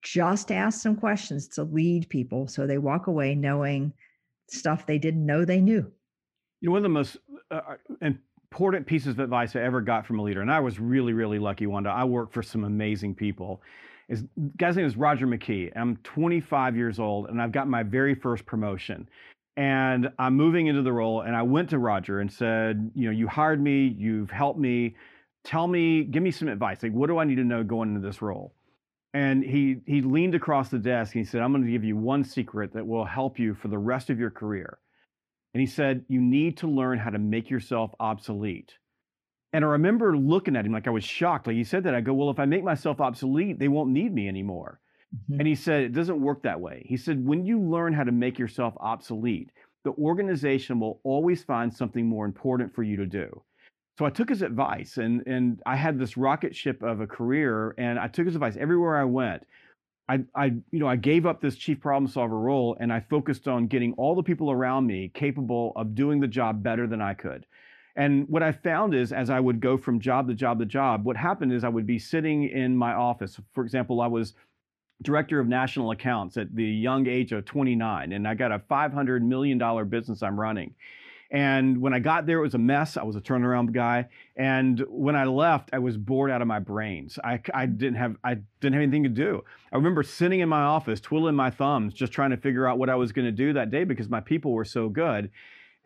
[0.02, 3.92] just ask some questions to lead people so they walk away knowing
[4.48, 5.90] stuff they didn't know they knew
[6.60, 7.16] you know one of the most
[7.50, 7.60] uh,
[8.02, 8.10] uh
[8.52, 11.38] important pieces of advice i ever got from a leader and i was really really
[11.38, 13.62] lucky wanda i work for some amazing people
[14.08, 14.24] is
[14.56, 18.44] guy's name is roger mckee i'm 25 years old and i've got my very first
[18.46, 19.08] promotion
[19.60, 21.20] and I'm moving into the role.
[21.20, 24.96] And I went to Roger and said, you know, you hired me, you've helped me.
[25.44, 26.82] Tell me, give me some advice.
[26.82, 28.54] Like, what do I need to know going into this role?
[29.12, 31.96] And he he leaned across the desk and he said, I'm going to give you
[31.96, 34.78] one secret that will help you for the rest of your career.
[35.54, 38.74] And he said, You need to learn how to make yourself obsolete.
[39.52, 41.46] And I remember looking at him like I was shocked.
[41.46, 44.14] Like he said that, I go, Well, if I make myself obsolete, they won't need
[44.14, 44.80] me anymore.
[45.14, 45.40] Mm-hmm.
[45.40, 46.84] And he said, it doesn't work that way.
[46.86, 49.50] He said, when you learn how to make yourself obsolete,
[49.84, 53.42] the organization will always find something more important for you to do.
[53.98, 57.74] So I took his advice and, and I had this rocket ship of a career
[57.76, 59.42] and I took his advice everywhere I went.
[60.10, 63.46] I, I, you know, I gave up this chief problem solver role and I focused
[63.46, 67.14] on getting all the people around me capable of doing the job better than I
[67.14, 67.46] could.
[67.94, 71.04] And what I found is as I would go from job to job to job,
[71.04, 73.38] what happened is I would be sitting in my office.
[73.54, 74.34] For example, I was
[75.02, 79.22] director of national accounts at the young age of 29 and i got a $500
[79.22, 80.74] million business i'm running
[81.30, 82.96] and when i got there it was a mess.
[82.96, 84.08] I was a turnaround guy.
[84.36, 87.18] And when i left i was bored out of my brains.
[87.22, 89.42] I, I didn't have i didn't have anything to do.
[89.72, 92.90] I remember sitting in my office twiddling my thumbs just trying to figure out what
[92.90, 95.30] i was going to do that day because my people were so good.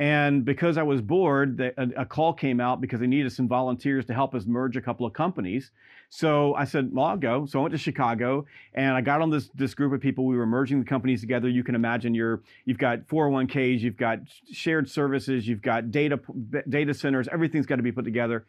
[0.00, 4.14] And because I was bored, a, call came out because they needed some volunteers to
[4.14, 5.70] help us merge a couple of companies.
[6.16, 7.44] So I said, well, I'll go.
[7.44, 10.26] So I went to Chicago and I got on this, this group of people.
[10.26, 11.48] We were merging the companies together.
[11.48, 14.20] You can imagine you're, you've got 401ks, you've got
[14.52, 16.20] shared services, you've got data,
[16.68, 18.46] data centers, everything's got to be put together.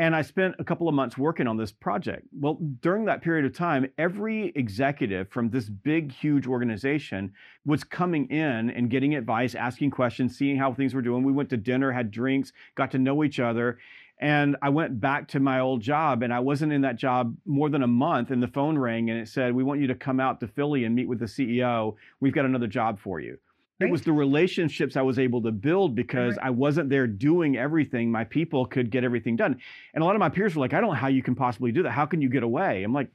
[0.00, 2.26] And I spent a couple of months working on this project.
[2.38, 7.32] Well, during that period of time, every executive from this big, huge organization
[7.64, 11.22] was coming in and getting advice, asking questions, seeing how things were doing.
[11.22, 13.78] We went to dinner, had drinks, got to know each other.
[14.18, 17.68] And I went back to my old job, and I wasn't in that job more
[17.68, 18.30] than a month.
[18.30, 20.84] And the phone rang, and it said, We want you to come out to Philly
[20.84, 21.96] and meet with the CEO.
[22.20, 23.38] We've got another job for you.
[23.78, 23.88] Right.
[23.88, 26.46] It was the relationships I was able to build because right.
[26.46, 28.10] I wasn't there doing everything.
[28.10, 29.60] My people could get everything done.
[29.92, 31.72] And a lot of my peers were like, I don't know how you can possibly
[31.72, 31.90] do that.
[31.90, 32.84] How can you get away?
[32.84, 33.10] I'm like,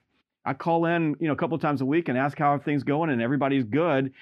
[0.45, 2.83] I call in, you know, a couple of times a week and ask how things
[2.83, 4.13] going and everybody's good.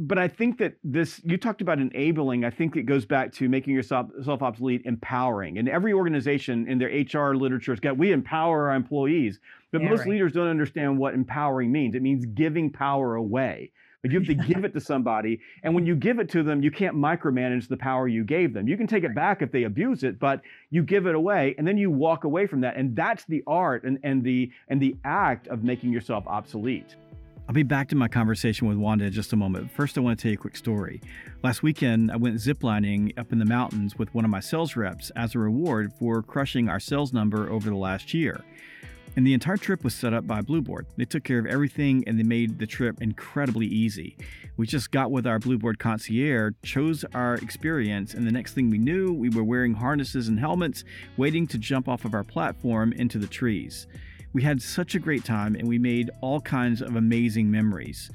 [0.00, 2.44] But I think that this, you talked about enabling.
[2.44, 5.58] I think it goes back to making yourself self obsolete, empowering.
[5.58, 9.40] And every organization in their HR literature has got, we empower our employees.
[9.72, 10.10] But yeah, most right.
[10.10, 11.96] leaders don't understand what empowering means.
[11.96, 13.72] It means giving power away.
[14.00, 15.40] But you have to give it to somebody.
[15.64, 18.68] And when you give it to them, you can't micromanage the power you gave them.
[18.68, 21.66] You can take it back if they abuse it, but you give it away and
[21.66, 22.76] then you walk away from that.
[22.76, 26.94] And that's the art and, and the and the act of making yourself obsolete.
[27.48, 29.70] I'll be back to my conversation with Wanda in just a moment.
[29.72, 31.00] First, I want to tell you a quick story.
[31.42, 35.10] Last weekend, I went ziplining up in the mountains with one of my sales reps
[35.16, 38.44] as a reward for crushing our sales number over the last year.
[39.16, 40.84] And the entire trip was set up by Blueboard.
[40.98, 44.18] They took care of everything and they made the trip incredibly easy.
[44.58, 48.76] We just got with our Blueboard concierge, chose our experience, and the next thing we
[48.76, 50.84] knew, we were wearing harnesses and helmets,
[51.16, 53.86] waiting to jump off of our platform into the trees.
[54.32, 58.10] We had such a great time and we made all kinds of amazing memories.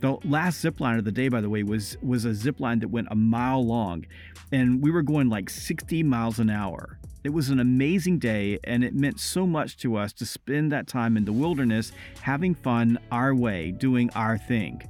[0.00, 2.80] The last zip line of the day, by the way, was was a zip line
[2.80, 4.04] that went a mile long,
[4.52, 6.98] and we were going like 60 miles an hour.
[7.24, 10.86] It was an amazing day, and it meant so much to us to spend that
[10.86, 14.82] time in the wilderness, having fun our way, doing our thing.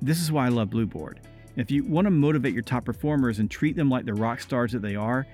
[0.00, 1.18] This is why I love Blueboard.
[1.56, 4.72] If you want to motivate your top performers and treat them like the rock stars
[4.72, 5.26] that they are,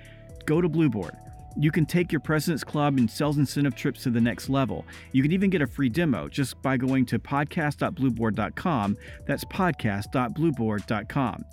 [0.45, 1.15] go to Blueboard.
[1.59, 4.85] You can take your President's Club and sales incentive trips to the next level.
[5.11, 8.97] You can even get a free demo just by going to podcast.blueboard.com.
[9.25, 11.45] That's podcast.blueboard.com.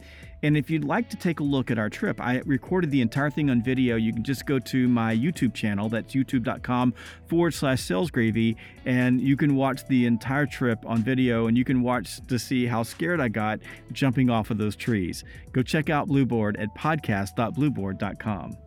[0.42, 3.30] And if you'd like to take a look at our trip, I recorded the entire
[3.30, 3.96] thing on video.
[3.96, 5.88] You can just go to my YouTube channel.
[5.88, 6.92] That's youtube.com
[7.28, 8.56] forward slash salesgravy.
[8.84, 12.66] And you can watch the entire trip on video and you can watch to see
[12.66, 15.24] how scared I got jumping off of those trees.
[15.52, 18.58] Go check out Blueboard at podcast.blueboard.com.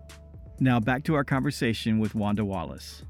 [0.60, 3.03] Now back to our conversation with Wanda Wallace.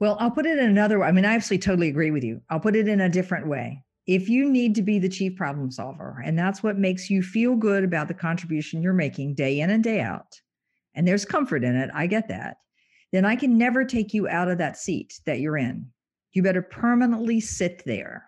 [0.00, 1.08] Well, I'll put it in another way.
[1.08, 2.40] I mean, I actually totally agree with you.
[2.50, 5.70] I'll put it in a different way if you need to be the chief problem
[5.70, 9.68] solver and that's what makes you feel good about the contribution you're making day in
[9.70, 10.40] and day out
[10.94, 12.56] and there's comfort in it i get that
[13.12, 15.86] then i can never take you out of that seat that you're in
[16.32, 18.24] you better permanently sit there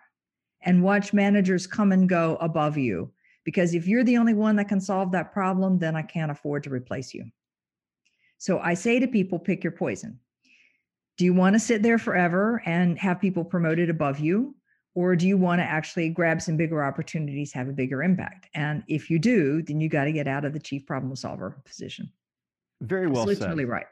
[0.61, 3.11] and watch managers come and go above you
[3.43, 6.63] because if you're the only one that can solve that problem then i can't afford
[6.63, 7.25] to replace you
[8.41, 10.19] so i say to people pick your poison.
[11.17, 14.55] Do you want to sit there forever and have people promoted above you?
[14.95, 18.49] Or do you want to actually grab some bigger opportunities have a bigger impact?
[18.55, 21.61] And if you do then you got to get out of the chief problem solver
[21.65, 22.11] position.
[22.81, 23.45] Very well so said.
[23.45, 23.85] totally right.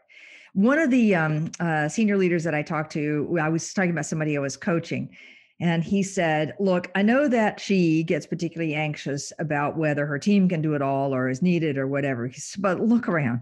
[0.54, 4.08] One of the um, uh, senior leaders that i talked to i was talking about
[4.08, 5.16] somebody i was coaching
[5.62, 10.50] and he said look i know that she gets particularly anxious about whether her team
[10.50, 13.42] can do it all or is needed or whatever but look around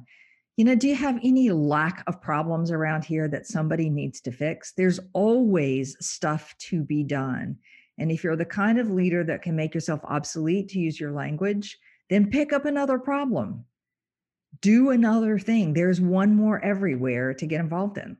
[0.58, 4.32] you know, do you have any lack of problems around here that somebody needs to
[4.32, 4.74] fix?
[4.74, 7.58] There's always stuff to be done.
[8.00, 11.12] And if you're the kind of leader that can make yourself obsolete, to use your
[11.12, 11.78] language,
[12.10, 13.66] then pick up another problem.
[14.62, 15.74] Do another thing.
[15.74, 18.18] There's one more everywhere to get involved in.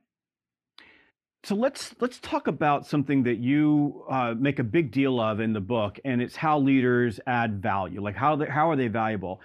[1.44, 5.52] So let's let's talk about something that you uh, make a big deal of in
[5.52, 8.02] the book, and it's how leaders add value.
[8.02, 9.40] Like how they, how are they valuable?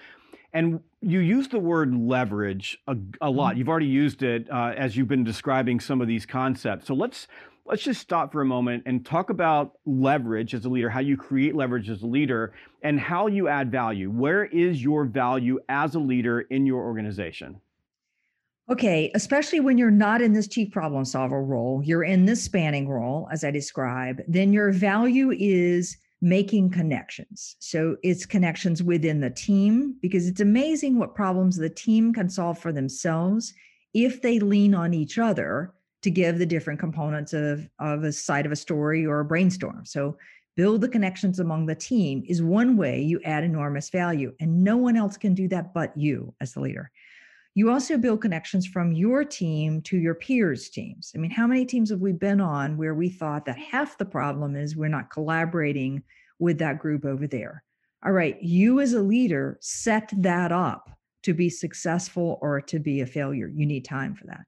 [0.53, 3.51] And you use the word leverage a, a lot.
[3.51, 3.59] Mm-hmm.
[3.59, 6.87] You've already used it uh, as you've been describing some of these concepts.
[6.87, 7.27] So let's
[7.65, 11.17] let's just stop for a moment and talk about leverage as a leader, how you
[11.17, 14.11] create leverage as a leader, and how you add value.
[14.11, 17.61] Where is your value as a leader in your organization?
[18.69, 22.87] Okay, especially when you're not in this chief problem solver role, you're in this spanning
[22.87, 27.57] role, as I describe, then your value is making connections.
[27.59, 32.57] So it's connections within the team because it's amazing what problems the team can solve
[32.57, 33.53] for themselves
[33.93, 38.45] if they lean on each other to give the different components of, of a side
[38.45, 39.85] of a story or a brainstorm.
[39.85, 40.17] So
[40.55, 44.33] build the connections among the team is one way you add enormous value.
[44.39, 46.89] And no one else can do that but you as the leader.
[47.55, 51.11] You also build connections from your team to your peers' teams.
[51.13, 54.05] I mean, how many teams have we been on where we thought that half the
[54.05, 56.01] problem is we're not collaborating
[56.39, 57.63] with that group over there?
[58.03, 60.89] All right, you as a leader set that up
[61.23, 63.47] to be successful or to be a failure.
[63.47, 64.41] You need time for that.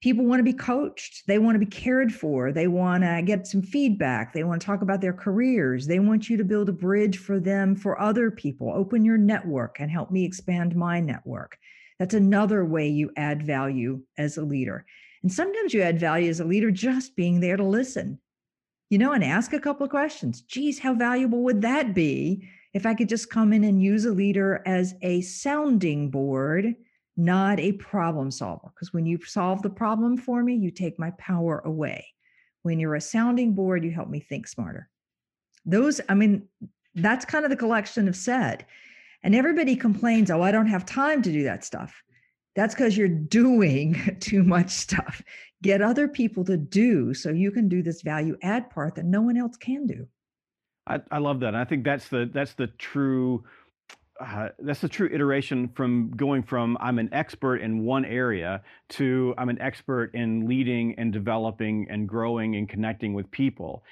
[0.00, 1.26] People want to be coached.
[1.26, 2.52] They want to be cared for.
[2.52, 4.32] They want to get some feedback.
[4.32, 5.86] They want to talk about their careers.
[5.86, 8.72] They want you to build a bridge for them for other people.
[8.74, 11.58] Open your network and help me expand my network.
[12.04, 14.84] That's another way you add value as a leader.
[15.22, 18.18] And sometimes you add value as a leader just being there to listen,
[18.90, 20.42] you know, and ask a couple of questions.
[20.42, 24.10] Geez, how valuable would that be if I could just come in and use a
[24.10, 26.74] leader as a sounding board,
[27.16, 28.70] not a problem solver?
[28.74, 32.06] Because when you solve the problem for me, you take my power away.
[32.64, 34.90] When you're a sounding board, you help me think smarter.
[35.64, 36.48] Those, I mean,
[36.94, 38.66] that's kind of the collection of said.
[39.24, 41.94] And everybody complains, oh, I don't have time to do that stuff.
[42.54, 45.22] That's because you're doing too much stuff.
[45.62, 49.22] Get other people to do so you can do this value add part that no
[49.22, 50.06] one else can do.
[50.86, 51.54] I, I love that.
[51.54, 53.42] I think that's the that's the true
[54.20, 59.34] uh, that's the true iteration from going from I'm an expert in one area to
[59.38, 63.82] I'm an expert in leading and developing and growing and connecting with people.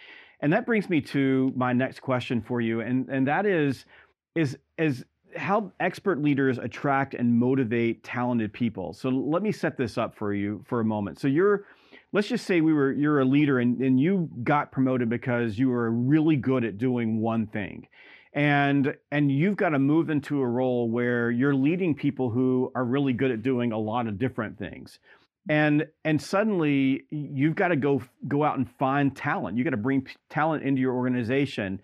[0.40, 3.86] And that brings me to my next question for you, and and that is
[4.34, 5.04] is is
[5.36, 8.92] how expert leaders attract and motivate talented people.
[8.92, 11.18] So let me set this up for you for a moment.
[11.20, 11.64] So you're
[12.12, 15.68] let's just say we were you're a leader and, and you got promoted because you
[15.68, 17.86] were really good at doing one thing.
[18.34, 22.84] And and you've got to move into a role where you're leading people who are
[22.84, 24.98] really good at doing a lot of different things.
[25.48, 29.58] And and suddenly you've got to go go out and find talent.
[29.58, 31.80] You got to bring talent into your organization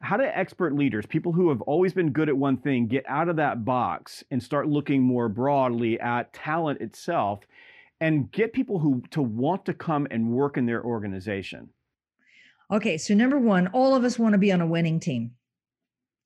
[0.00, 3.28] how do expert leaders, people who have always been good at one thing, get out
[3.28, 7.40] of that box and start looking more broadly at talent itself
[8.00, 11.68] and get people who to want to come and work in their organization?
[12.70, 15.32] Okay, so number one, all of us want to be on a winning team.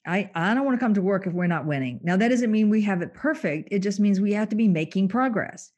[0.06, 2.00] I, I don't want to come to work if we're not winning.
[2.02, 3.68] Now, that doesn't mean we have it perfect.
[3.70, 5.70] It just means we have to be making progress.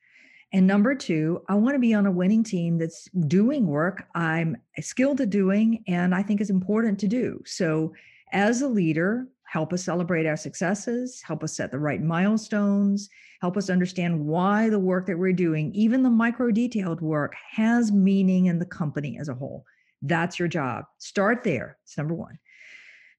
[0.55, 4.57] And number two, I want to be on a winning team that's doing work I'm
[4.79, 7.43] skilled at doing and I think is important to do.
[7.45, 7.93] So,
[8.33, 13.57] as a leader, help us celebrate our successes, help us set the right milestones, help
[13.57, 18.47] us understand why the work that we're doing, even the micro detailed work, has meaning
[18.47, 19.65] in the company as a whole.
[20.03, 20.85] That's your job.
[20.99, 21.79] Start there.
[21.83, 22.39] It's number one.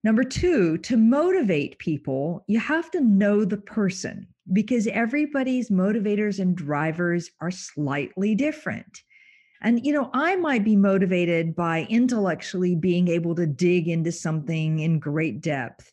[0.06, 6.56] Number two, to motivate people, you have to know the person because everybody's motivators and
[6.56, 9.02] drivers are slightly different.
[9.62, 14.80] And, you know, I might be motivated by intellectually being able to dig into something
[14.80, 15.92] in great depth,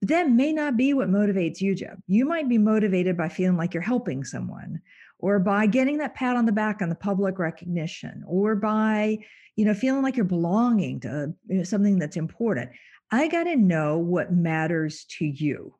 [0.00, 2.00] but that may not be what motivates you, Jeb.
[2.06, 4.80] You might be motivated by feeling like you're helping someone
[5.18, 9.18] or by getting that pat on the back on the public recognition or by,
[9.56, 12.70] you know, feeling like you're belonging to you know, something that's important.
[13.10, 15.74] I got to know what matters to you.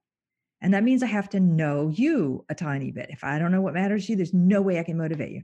[0.61, 3.11] And that means I have to know you a tiny bit.
[3.11, 5.43] If I don't know what matters to you, there's no way I can motivate you.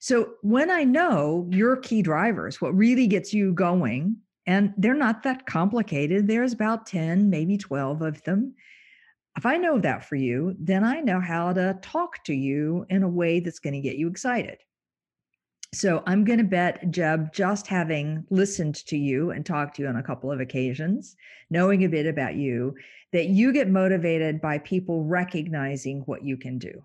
[0.00, 4.16] So when I know your key drivers, what really gets you going,
[4.46, 8.54] and they're not that complicated, there's about 10, maybe 12 of them.
[9.36, 13.02] If I know that for you, then I know how to talk to you in
[13.02, 14.58] a way that's going to get you excited.
[15.74, 19.88] So I'm going to bet, Jeb, just having listened to you and talked to you
[19.88, 21.16] on a couple of occasions,
[21.48, 22.74] knowing a bit about you,
[23.12, 26.84] that you get motivated by people recognizing what you can do.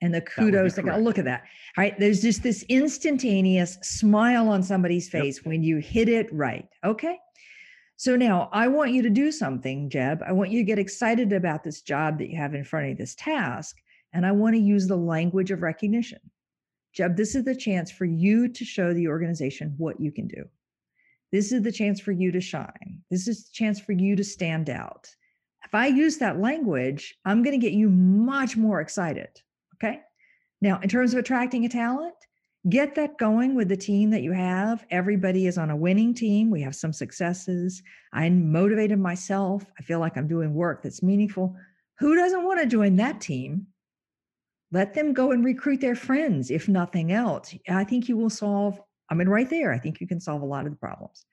[0.00, 1.44] And the kudos, like, oh, look at that.
[1.76, 1.98] Right.
[1.98, 5.46] There's just this instantaneous smile on somebody's face yep.
[5.46, 6.68] when you hit it right.
[6.84, 7.18] Okay.
[7.96, 10.22] So now I want you to do something, Jeb.
[10.24, 12.96] I want you to get excited about this job that you have in front of
[12.96, 13.76] this task.
[14.12, 16.20] And I want to use the language of recognition.
[16.94, 20.44] Jeb, this is the chance for you to show the organization what you can do.
[21.32, 23.02] This is the chance for you to shine.
[23.10, 25.08] This is the chance for you to stand out
[25.64, 29.28] if I use that language, I'm going to get you much more excited.
[29.74, 30.00] Okay.
[30.60, 32.14] Now, in terms of attracting a talent,
[32.68, 34.84] get that going with the team that you have.
[34.90, 36.50] Everybody is on a winning team.
[36.50, 37.82] We have some successes.
[38.12, 39.64] I'm motivated myself.
[39.78, 41.56] I feel like I'm doing work that's meaningful.
[41.98, 43.66] Who doesn't want to join that team?
[44.70, 47.54] Let them go and recruit their friends, if nothing else.
[47.68, 48.80] I think you will solve,
[49.10, 51.24] I mean, right there, I think you can solve a lot of the problems.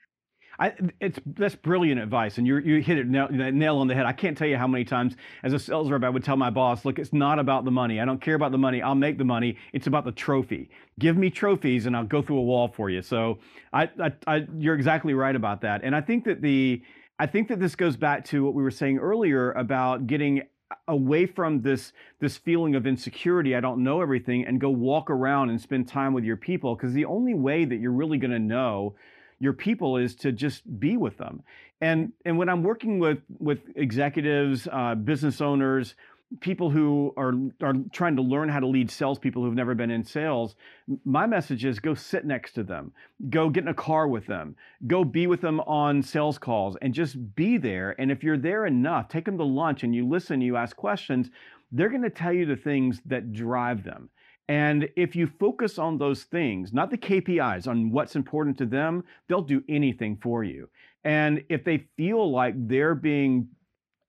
[0.59, 4.05] I, it's that's brilliant advice, and you you hit it nail, nail on the head.
[4.05, 6.49] I can't tell you how many times as a sales rep I would tell my
[6.49, 7.99] boss, "Look, it's not about the money.
[7.99, 8.81] I don't care about the money.
[8.81, 9.57] I'll make the money.
[9.73, 10.69] It's about the trophy.
[10.99, 13.39] Give me trophies, and I'll go through a wall for you." So
[13.73, 16.81] I, I, I you're exactly right about that, and I think that the
[17.19, 20.43] I think that this goes back to what we were saying earlier about getting
[20.87, 25.51] away from this this feeling of insecurity i don't know everything and go walk around
[25.51, 28.39] and spend time with your people because the only way that you're really going to
[28.39, 28.95] know
[29.39, 31.43] your people is to just be with them.
[31.81, 35.95] And and when I'm working with with executives, uh, business owners,
[36.39, 40.03] people who are are trying to learn how to lead salespeople who've never been in
[40.03, 40.55] sales,
[41.03, 42.93] my message is go sit next to them,
[43.29, 44.55] go get in a car with them,
[44.87, 47.95] go be with them on sales calls, and just be there.
[47.99, 51.29] And if you're there enough, take them to lunch and you listen, you ask questions.
[51.71, 54.09] They're going to tell you the things that drive them.
[54.47, 59.03] And if you focus on those things, not the KPIs, on what's important to them,
[59.27, 60.69] they'll do anything for you.
[61.03, 63.47] And if they feel like they're being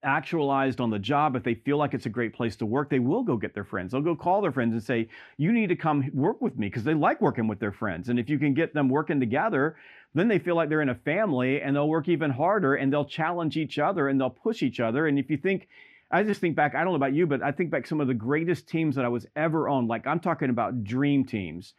[0.03, 2.99] actualized on the job, if they feel like it's a great place to work, they
[2.99, 3.93] will go get their friends.
[3.93, 5.09] They'll go call their friends and say,
[5.39, 8.09] You need to come work with me because they like working with their friends.
[8.09, 9.77] And if you can get them working together,
[10.15, 13.05] then they feel like they're in a family and they'll work even harder and they'll
[13.05, 15.07] challenge each other and they'll push each other.
[15.07, 15.69] And if you think,
[16.11, 18.07] I just think back, I don't know about you, but I think back some of
[18.07, 19.89] the greatest teams that I was ever on.
[19.89, 21.75] Like I'm talking about dream teams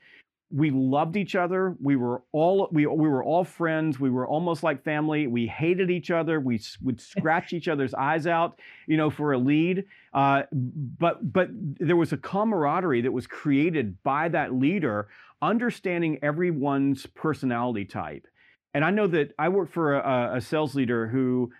[0.49, 1.75] we loved each other.
[1.81, 3.99] We were all we we were all friends.
[3.99, 5.27] We were almost like family.
[5.27, 6.39] We hated each other.
[6.39, 9.85] We would scratch each other's eyes out, you know, for a lead.
[10.13, 15.09] Uh, but but there was a camaraderie that was created by that leader,
[15.41, 18.25] understanding everyone's personality type.
[18.73, 21.51] And I know that I worked for a, a sales leader who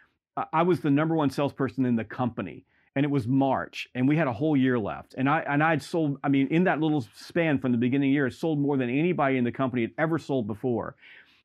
[0.53, 2.65] I was the number one salesperson in the company
[2.97, 5.13] and it was March, and we had a whole year left.
[5.19, 8.11] And I and I'd sold, I mean, in that little span from the beginning of
[8.11, 10.95] the year, sold more than anybody in the company had ever sold before.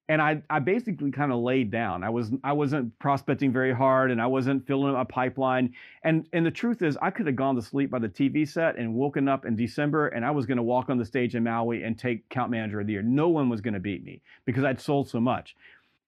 [0.09, 2.05] And I I basically kind of laid down.
[2.05, 5.75] I was I wasn't prospecting very hard, and I wasn't filling a pipeline.
[6.05, 8.79] And and the truth is, I could have gone to sleep by the TV set
[8.79, 11.45] and woken up in December, and I was going to walk on the stage in
[11.45, 13.03] Maui and take Count Manager of the Year.
[13.03, 15.55] No one was going to beat me because I'd sold so much.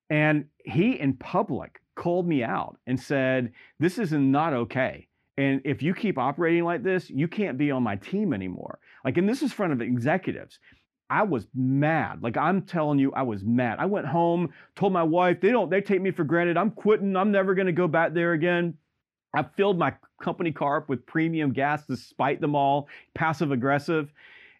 [0.08, 5.82] And he in public called me out and said, "This is not okay." And if
[5.82, 8.78] you keep operating like this, you can't be on my team anymore.
[9.04, 10.60] Like, and this is front of executives.
[11.10, 12.22] I was mad.
[12.22, 13.78] Like I'm telling you, I was mad.
[13.78, 16.56] I went home, told my wife, they don't, they take me for granted.
[16.56, 17.16] I'm quitting.
[17.16, 18.74] I'm never going to go back there again.
[19.34, 24.12] I filled my company car up with premium gas despite them all, passive aggressive.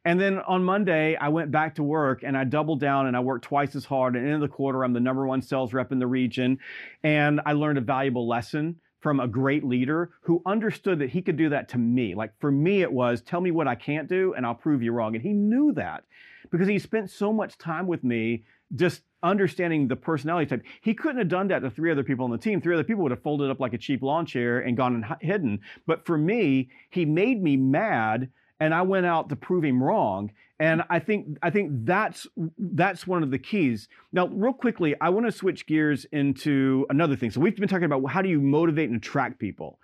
[0.04, 3.20] And then on Monday, I went back to work and I doubled down and I
[3.20, 4.16] worked twice as hard.
[4.16, 6.58] And in the quarter, I'm the number one sales rep in the region.
[7.02, 11.36] And I learned a valuable lesson from a great leader who understood that he could
[11.36, 12.14] do that to me.
[12.14, 14.92] Like for me, it was tell me what I can't do and I'll prove you
[14.92, 15.14] wrong.
[15.14, 16.04] And he knew that
[16.50, 18.44] because he spent so much time with me
[18.74, 20.64] just understanding the personality type.
[20.82, 22.60] He couldn't have done that to three other people on the team.
[22.60, 25.16] Three other people would have folded up like a cheap lawn chair and gone and
[25.20, 25.60] hidden.
[25.86, 28.30] But for me, he made me mad
[28.64, 30.32] and I went out to prove him wrong.
[30.58, 32.26] And I think I think that's
[32.58, 33.88] that's one of the keys.
[34.10, 37.30] Now, real quickly, I want to switch gears into another thing.
[37.30, 39.78] So we've been talking about how do you motivate and attract people.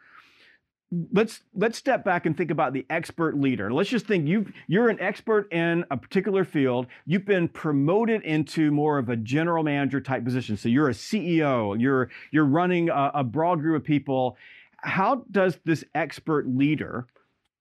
[1.12, 3.70] Let's let's step back and think about the expert leader.
[3.70, 6.86] Let's just think you you're an expert in a particular field.
[7.04, 10.56] You've been promoted into more of a general manager type position.
[10.56, 11.78] So you're a CEO.
[11.78, 14.38] You're you're running a, a broad group of people.
[14.78, 17.06] How does this expert leader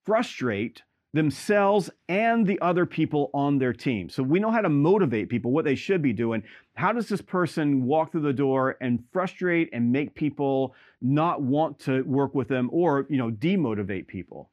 [0.06, 0.84] frustrate
[1.14, 4.10] themselves and the other people on their team.
[4.10, 6.44] So we know how to motivate people, what they should be doing.
[6.76, 11.80] How does this person walk through the door and frustrate and make people not want
[11.80, 14.52] to work with them or, you know, demotivate people?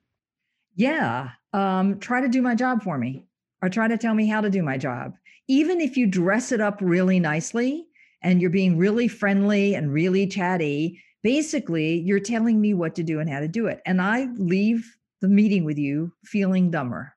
[0.75, 3.27] Yeah, um, try to do my job for me
[3.63, 5.15] or try to tell me how to do my job.
[5.49, 7.87] Even if you dress it up really nicely
[8.23, 13.21] and you're being really friendly and really chatty, basically you're telling me what to do
[13.21, 13.81] and how to do it.
[13.87, 14.97] And I leave
[15.27, 17.13] the meeting with you feeling dumber.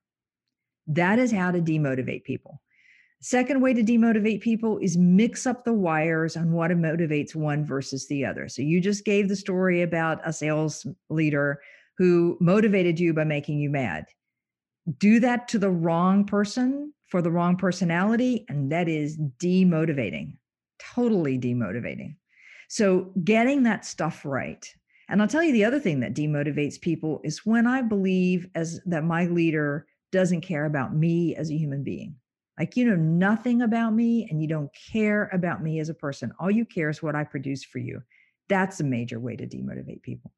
[0.88, 2.60] That is how to demotivate people.
[3.22, 8.07] Second way to demotivate people is mix up the wires on what motivates one versus
[8.07, 8.49] the other.
[8.49, 11.62] So you just gave the story about a sales leader
[11.99, 14.05] who motivated you by making you mad.
[14.97, 20.38] Do that to the wrong person for the wrong personality, and that is demotivating,
[20.95, 22.16] totally demotivating.
[22.70, 24.66] So getting that stuff right
[25.10, 28.80] and I'll tell you the other thing that demotivates people is when I believe as
[28.86, 32.16] that my leader doesn't care about me as a human being.
[32.57, 36.32] Like you know nothing about me and you don't care about me as a person.
[36.39, 38.01] All you care is what I produce for you.
[38.49, 40.32] That's a major way to demotivate people.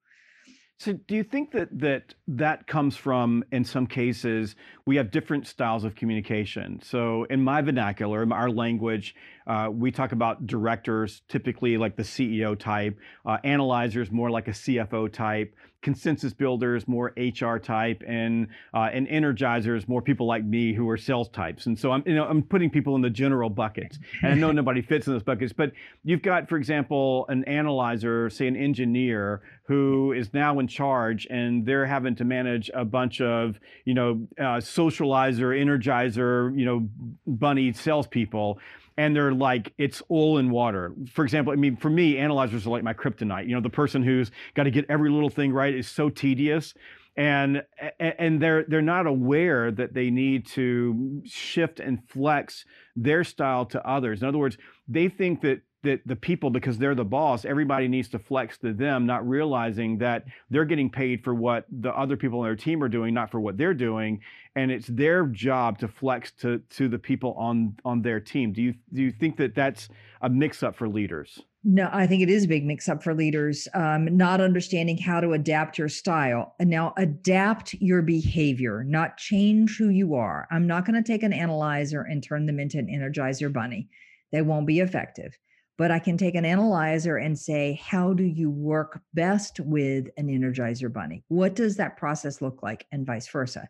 [0.77, 4.55] So do you think that that that comes from in some cases
[4.87, 6.79] we have different styles of communication.
[6.83, 9.13] So in my vernacular, in our language,
[9.47, 14.51] uh, we talk about directors, typically like the CEO type, uh, analyzers more like a
[14.51, 20.73] CFO type, consensus builders more HR type, and uh, and energizers more people like me
[20.73, 21.65] who are sales types.
[21.65, 24.51] And so I'm you know I'm putting people in the general buckets, and I know
[24.51, 25.53] nobody fits in those buckets.
[25.53, 25.71] But
[26.03, 31.65] you've got, for example, an analyzer, say an engineer who is now in charge, and
[31.65, 36.87] they're having to manage a bunch of you know uh, socializer, energizer, you know
[37.25, 38.59] bunny salespeople
[39.01, 40.93] and they're like it's oil and water.
[41.11, 43.47] For example, I mean, for me, analyzers are like my kryptonite.
[43.47, 46.75] You know, the person who's got to get every little thing right is so tedious.
[47.17, 47.63] and
[47.99, 52.63] and they're they're not aware that they need to shift and flex
[52.95, 56.95] their style to others in other words they think that that the people because they're
[56.95, 61.33] the boss everybody needs to flex to them not realizing that they're getting paid for
[61.33, 64.19] what the other people on their team are doing not for what they're doing
[64.55, 68.61] and it's their job to flex to to the people on on their team do
[68.61, 69.89] you do you think that that's
[70.21, 73.13] a mix up for leaders no, I think it is a big mix up for
[73.13, 76.55] leaders, um, not understanding how to adapt your style.
[76.59, 80.47] And now adapt your behavior, not change who you are.
[80.49, 83.89] I'm not going to take an analyzer and turn them into an energizer bunny.
[84.31, 85.37] They won't be effective.
[85.77, 90.27] But I can take an analyzer and say, how do you work best with an
[90.27, 91.23] energizer bunny?
[91.29, 92.85] What does that process look like?
[92.91, 93.67] And vice versa.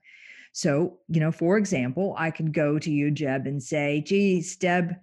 [0.51, 4.95] So, you know, for example, I could go to you, Jeb, and say, geez, Deb,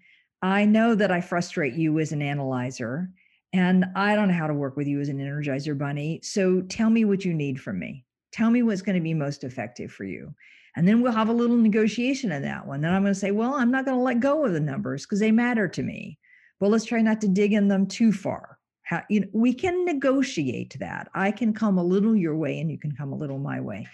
[0.42, 3.10] I know that I frustrate you as an analyzer,
[3.52, 6.20] and I don't know how to work with you as an energizer bunny.
[6.22, 8.04] So tell me what you need from me.
[8.30, 10.34] Tell me what's going to be most effective for you.
[10.76, 12.82] And then we'll have a little negotiation in that one.
[12.82, 15.04] Then I'm going to say, well, I'm not going to let go of the numbers
[15.04, 16.18] because they matter to me.
[16.60, 18.58] But let's try not to dig in them too far.
[18.82, 21.08] How, you know, we can negotiate that.
[21.14, 23.86] I can come a little your way and you can come a little my way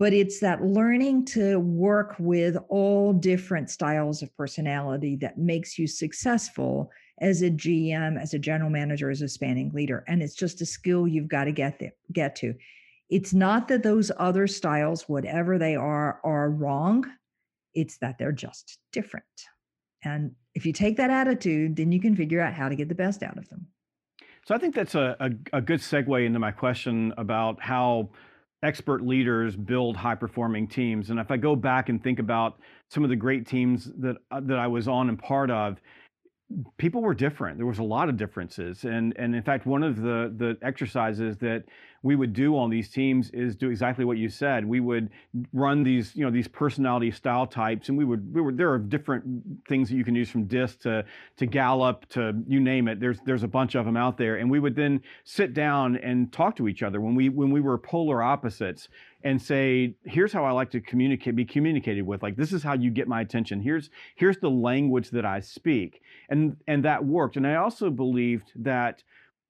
[0.00, 5.86] but it's that learning to work with all different styles of personality that makes you
[5.86, 6.90] successful
[7.20, 10.02] as a GM, as a general manager, as a spanning leader.
[10.08, 12.54] And it's just a skill you've got to get there, get to.
[13.10, 17.04] It's not that those other styles, whatever they are, are wrong.
[17.74, 19.26] It's that they're just different.
[20.02, 22.94] And if you take that attitude, then you can figure out how to get the
[22.94, 23.66] best out of them.
[24.46, 28.10] So I think that's a, a, a good segue into my question about how
[28.62, 31.10] expert leaders build high performing teams.
[31.10, 34.40] And if I go back and think about some of the great teams that uh,
[34.44, 35.78] that I was on and part of,
[36.78, 37.58] people were different.
[37.58, 41.36] There was a lot of differences, and and in fact, one of the the exercises
[41.38, 41.64] that
[42.02, 44.64] we would do on these teams is do exactly what you said.
[44.64, 45.10] We would
[45.52, 48.78] run these you know these personality style types, and we would we were there are
[48.78, 49.24] different
[49.68, 51.04] things that you can use from DISC to
[51.36, 53.00] to Gallup to you name it.
[53.00, 56.32] There's there's a bunch of them out there, and we would then sit down and
[56.32, 58.88] talk to each other when we when we were polar opposites
[59.22, 62.22] and say here's how i like to communicate be communicated with.
[62.22, 63.60] Like this is how you get my attention.
[63.60, 66.02] Here's here's the language that i speak.
[66.28, 67.36] And and that worked.
[67.36, 69.02] And i also believed that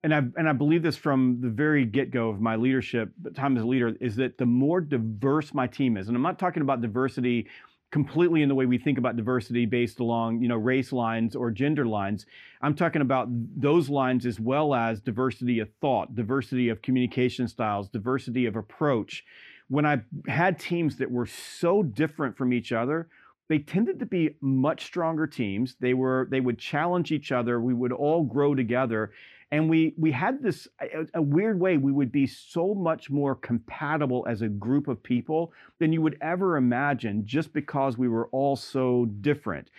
[0.03, 3.57] and I and I believe this from the very get go of my leadership time
[3.57, 6.63] as a leader is that the more diverse my team is, and I'm not talking
[6.63, 7.49] about diversity
[7.91, 11.51] completely in the way we think about diversity based along you know race lines or
[11.51, 12.25] gender lines.
[12.63, 17.89] I'm talking about those lines as well as diversity of thought diversity of communication styles
[17.89, 19.25] diversity of approach
[19.71, 23.09] when I had teams that were so different from each other,
[23.49, 25.77] they tended to be much stronger teams.
[25.81, 27.61] They were they would challenge each other.
[27.61, 29.13] We would all grow together,
[29.53, 31.77] and we we had this a, a, weird way.
[31.77, 36.19] We would be so much more compatible as a group of people than you would
[36.21, 39.71] ever imagine, just because we were all so different.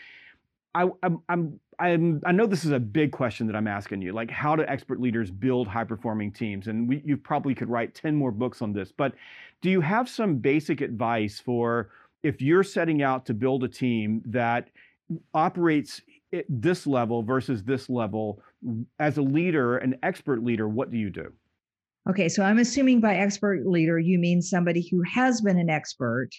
[0.73, 4.13] I, I'm, I'm I'm, i know this is a big question that I'm asking you,
[4.13, 6.67] like how do expert leaders build high performing teams?
[6.67, 9.13] And we, you probably could write 10 more books on this, but
[9.61, 11.89] do you have some basic advice for
[12.21, 14.69] if you're setting out to build a team that
[15.33, 16.01] operates
[16.33, 18.41] at this level versus this level
[18.99, 21.31] as a leader, an expert leader, what do you do?
[22.09, 26.29] Okay, so I'm assuming by expert leader, you mean somebody who has been an expert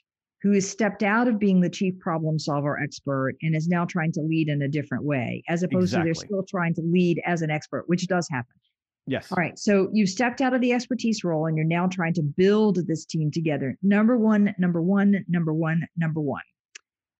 [0.42, 4.10] who has stepped out of being the chief problem solver expert and is now trying
[4.10, 6.00] to lead in a different way, as opposed exactly.
[6.00, 8.54] to they're still trying to lead as an expert, which does happen.
[9.06, 9.30] Yes.
[9.30, 9.56] All right.
[9.58, 13.04] So you've stepped out of the expertise role and you're now trying to build this
[13.04, 13.76] team together.
[13.82, 16.42] Number one, number one, number one, number one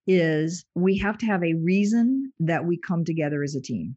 [0.09, 3.95] is we have to have a reason that we come together as a team.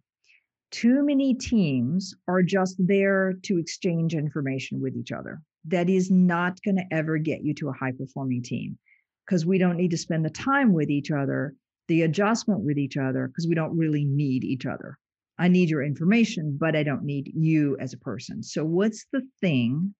[0.70, 5.42] Too many teams are just there to exchange information with each other.
[5.66, 8.78] That is not going to ever get you to a high performing team
[9.26, 11.56] because we don't need to spend the time with each other,
[11.88, 14.98] the adjustment with each other, because we don't really need each other.
[15.38, 18.42] I need your information, but I don't need you as a person.
[18.42, 19.94] So, what's the thing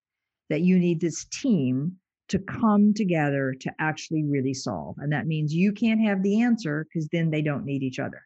[0.48, 1.96] that you need this team
[2.28, 4.96] to come together to actually really solve?
[4.98, 8.22] And that means you can't have the answer because then they don't need each other.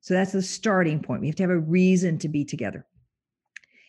[0.00, 1.20] So, that's the starting point.
[1.20, 2.86] We have to have a reason to be together.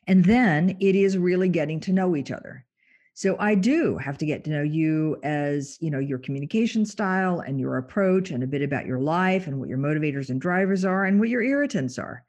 [0.07, 2.65] And then it is really getting to know each other.
[3.17, 7.39] So I do have to get to know you as, you know, your communication style
[7.39, 10.85] and your approach and a bit about your life and what your motivators and drivers
[10.85, 12.23] are and what your irritants are.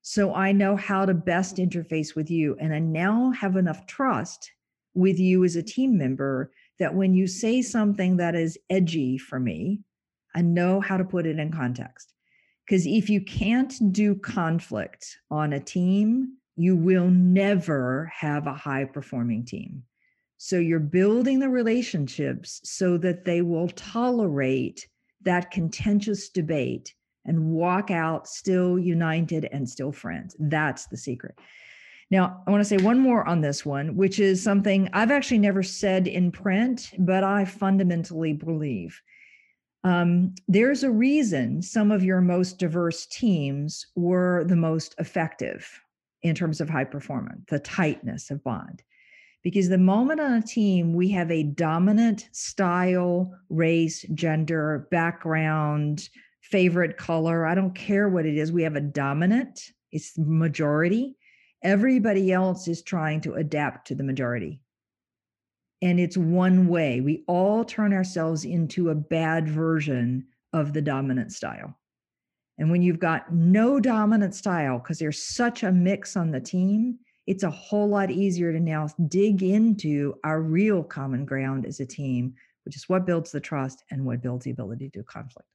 [0.00, 4.50] So I know how to best interface with you and I now have enough trust
[4.94, 9.38] with you as a team member that when you say something that is edgy for
[9.38, 9.80] me,
[10.34, 12.14] I know how to put it in context.
[12.66, 18.86] Because if you can't do conflict on a team, you will never have a high
[18.86, 19.82] performing team.
[20.44, 24.88] So you're building the relationships so that they will tolerate
[25.20, 30.34] that contentious debate and walk out still united and still friends.
[30.40, 31.38] That's the secret.
[32.10, 35.38] Now, I want to say one more on this one, which is something I've actually
[35.38, 39.00] never said in print, but I fundamentally believe.
[39.84, 45.80] Um, there's a reason some of your most diverse teams were the most effective
[46.22, 48.82] in terms of high performance, the tightness of bond.
[49.42, 56.08] Because the moment on a team we have a dominant style, race, gender, background,
[56.42, 61.16] favorite color, I don't care what it is, we have a dominant, it's majority.
[61.62, 64.60] Everybody else is trying to adapt to the majority.
[65.80, 67.00] And it's one way.
[67.00, 71.76] We all turn ourselves into a bad version of the dominant style.
[72.58, 76.98] And when you've got no dominant style, because there's such a mix on the team,
[77.26, 81.86] it's a whole lot easier to now dig into our real common ground as a
[81.86, 85.48] team, which is what builds the trust and what builds the ability to do conflict.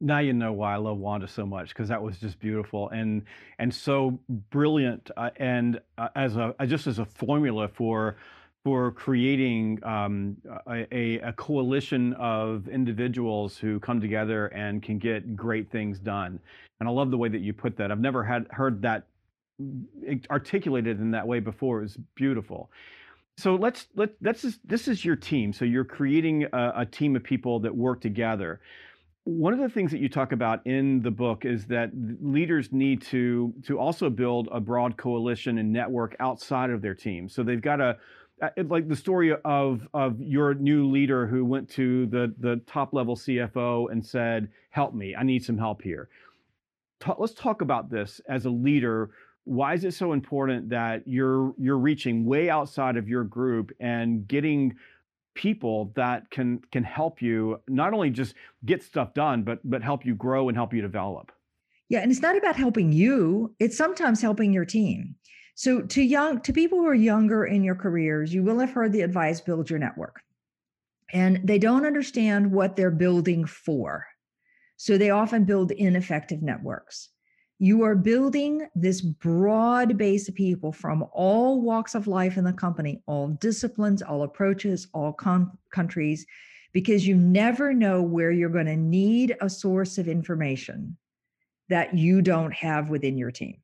[0.00, 3.22] Now you know why I love Wanda so much because that was just beautiful and
[3.60, 4.18] and so
[4.50, 8.16] brilliant uh, and uh, as a just as a formula for
[8.64, 10.36] for creating um,
[10.68, 16.38] a, a, coalition of individuals who come together and can get great things done.
[16.78, 17.90] And I love the way that you put that.
[17.90, 19.06] I've never had heard that
[20.30, 21.82] articulated in that way before.
[21.82, 22.70] It's beautiful.
[23.38, 25.52] So let's let that's this is your team.
[25.52, 28.60] So you're creating a, a team of people that work together.
[29.24, 31.90] One of the things that you talk about in the book is that
[32.20, 37.28] leaders need to to also build a broad coalition and network outside of their team.
[37.28, 37.96] So they've got to
[38.64, 43.16] like the story of of your new leader who went to the the top level
[43.16, 46.08] CFO and said, "Help me, I need some help here."
[47.00, 49.10] Ta- let's talk about this as a leader.
[49.44, 54.26] Why is it so important that you're you're reaching way outside of your group and
[54.26, 54.74] getting
[55.34, 58.34] people that can can help you not only just
[58.64, 61.32] get stuff done, but but help you grow and help you develop?
[61.88, 65.16] Yeah, and it's not about helping you; it's sometimes helping your team.
[65.54, 68.92] So to young to people who are younger in your careers, you will have heard
[68.92, 70.20] the advice build your network.
[71.12, 74.06] And they don't understand what they're building for.
[74.76, 77.10] So they often build ineffective networks.
[77.62, 82.52] You are building this broad base of people from all walks of life in the
[82.52, 85.12] company, all disciplines, all approaches, all
[85.70, 86.26] countries,
[86.72, 90.96] because you never know where you're going to need a source of information
[91.68, 93.58] that you don't have within your team.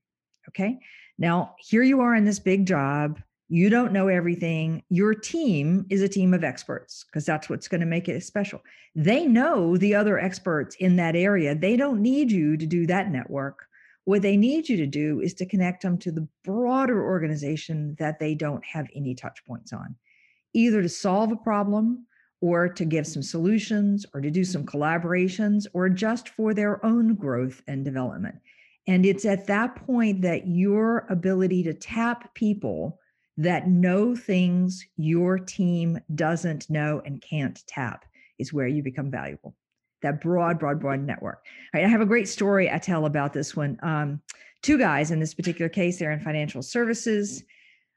[0.46, 0.78] Okay.
[1.18, 3.20] Now, here you are in this big job.
[3.48, 4.84] You don't know everything.
[4.90, 8.62] Your team is a team of experts because that's what's going to make it special.
[8.94, 11.56] They know the other experts in that area.
[11.56, 13.64] They don't need you to do that network.
[14.08, 18.18] What they need you to do is to connect them to the broader organization that
[18.18, 19.96] they don't have any touch points on,
[20.54, 22.06] either to solve a problem
[22.40, 27.16] or to give some solutions or to do some collaborations or just for their own
[27.16, 28.36] growth and development.
[28.86, 32.98] And it's at that point that your ability to tap people
[33.36, 38.06] that know things your team doesn't know and can't tap
[38.38, 39.54] is where you become valuable.
[40.02, 41.44] That broad, broad, broad network.
[41.74, 43.78] All right, I have a great story I tell about this one.
[43.82, 44.20] Um,
[44.62, 47.42] two guys in this particular case, they're in financial services.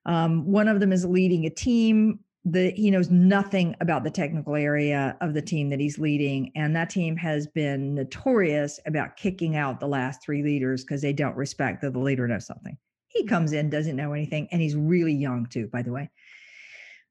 [0.05, 4.55] Um, one of them is leading a team the he knows nothing about the technical
[4.55, 9.55] area of the team that he's leading and that team has been notorious about kicking
[9.55, 12.75] out the last three leaders because they don't respect that the leader knows something
[13.09, 16.09] he comes in doesn't know anything and he's really young too by the way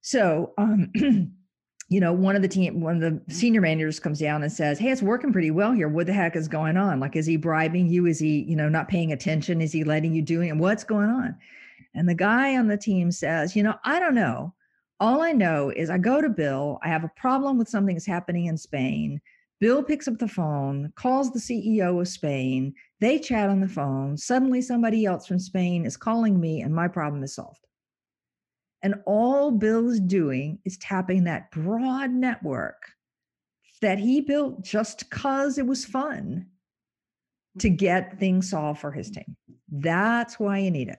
[0.00, 0.90] so um
[1.90, 4.78] you know one of the team one of the senior managers comes down and says
[4.78, 7.36] hey it's working pretty well here what the heck is going on like is he
[7.36, 10.56] bribing you is he you know not paying attention is he letting you do it
[10.56, 11.36] what's going on
[11.94, 14.54] and the guy on the team says you know i don't know
[15.00, 18.06] all I know is I go to Bill, I have a problem with something that's
[18.06, 19.20] happening in Spain.
[19.58, 22.74] Bill picks up the phone, calls the CEO of Spain.
[23.00, 24.16] They chat on the phone.
[24.16, 27.66] Suddenly, somebody else from Spain is calling me, and my problem is solved.
[28.82, 32.92] And all Bill is doing is tapping that broad network
[33.82, 36.46] that he built just because it was fun
[37.58, 39.36] to get things solved for his team.
[39.70, 40.98] That's why you need it.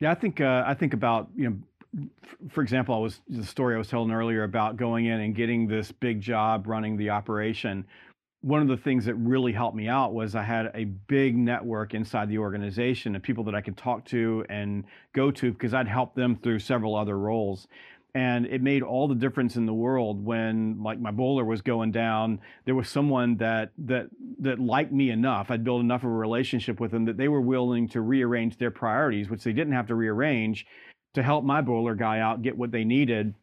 [0.00, 1.56] Yeah, I think uh, I think about you know
[2.50, 5.66] for example, I was the story I was telling earlier about going in and getting
[5.66, 7.86] this big job running the operation.
[8.40, 11.92] One of the things that really helped me out was I had a big network
[11.92, 15.88] inside the organization of people that I could talk to and go to because I'd
[15.88, 17.66] helped them through several other roles.
[18.14, 21.90] And it made all the difference in the world when like my bowler was going
[21.90, 24.06] down, there was someone that that
[24.38, 25.50] that liked me enough.
[25.50, 28.70] I'd built enough of a relationship with them that they were willing to rearrange their
[28.70, 30.64] priorities, which they didn't have to rearrange
[31.14, 33.34] to help my bowler guy out get what they needed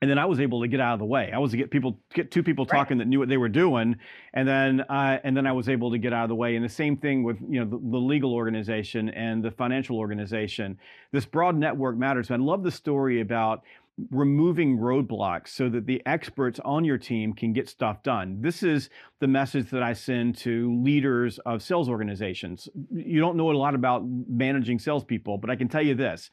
[0.00, 1.30] and then I was able to get out of the way.
[1.32, 3.04] I was to get people get two people talking right.
[3.04, 3.96] that knew what they were doing,
[4.32, 6.56] and then uh, and then I was able to get out of the way.
[6.56, 10.78] And the same thing with you know the, the, legal organization and the financial organization.
[11.12, 12.30] This broad network matters.
[12.30, 13.62] I love the story about
[14.10, 18.40] removing roadblocks so that the experts on your team can get stuff done.
[18.40, 18.88] This is
[19.18, 22.70] the message that I send to leaders of sales organizations.
[22.90, 26.30] You don't know a lot about managing salespeople, but I can tell you this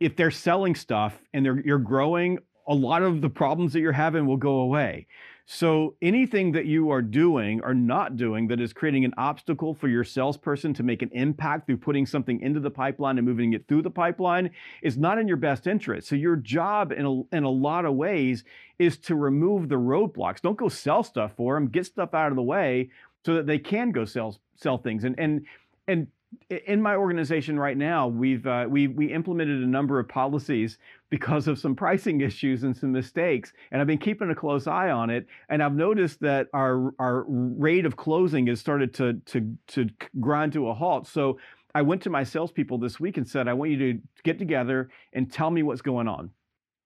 [0.00, 2.38] if they're selling stuff and they're you're growing
[2.68, 5.06] a lot of the problems that you're having will go away.
[5.50, 9.88] So anything that you are doing or not doing that is creating an obstacle for
[9.88, 13.66] your salesperson to make an impact through putting something into the pipeline and moving it
[13.66, 14.50] through the pipeline
[14.82, 16.06] is not in your best interest.
[16.06, 18.44] So your job in a, in a lot of ways
[18.78, 20.42] is to remove the roadblocks.
[20.42, 21.68] Don't go sell stuff for them.
[21.68, 22.90] Get stuff out of the way
[23.24, 25.04] so that they can go sell sell things.
[25.04, 25.46] And and
[25.86, 26.08] and
[26.50, 30.78] in my organization right now, we've uh, we we implemented a number of policies
[31.10, 34.90] because of some pricing issues and some mistakes, and I've been keeping a close eye
[34.90, 35.26] on it.
[35.48, 39.88] And I've noticed that our our rate of closing has started to to to
[40.20, 41.06] grind to a halt.
[41.06, 41.38] So
[41.74, 44.90] I went to my salespeople this week and said, I want you to get together
[45.12, 46.30] and tell me what's going on.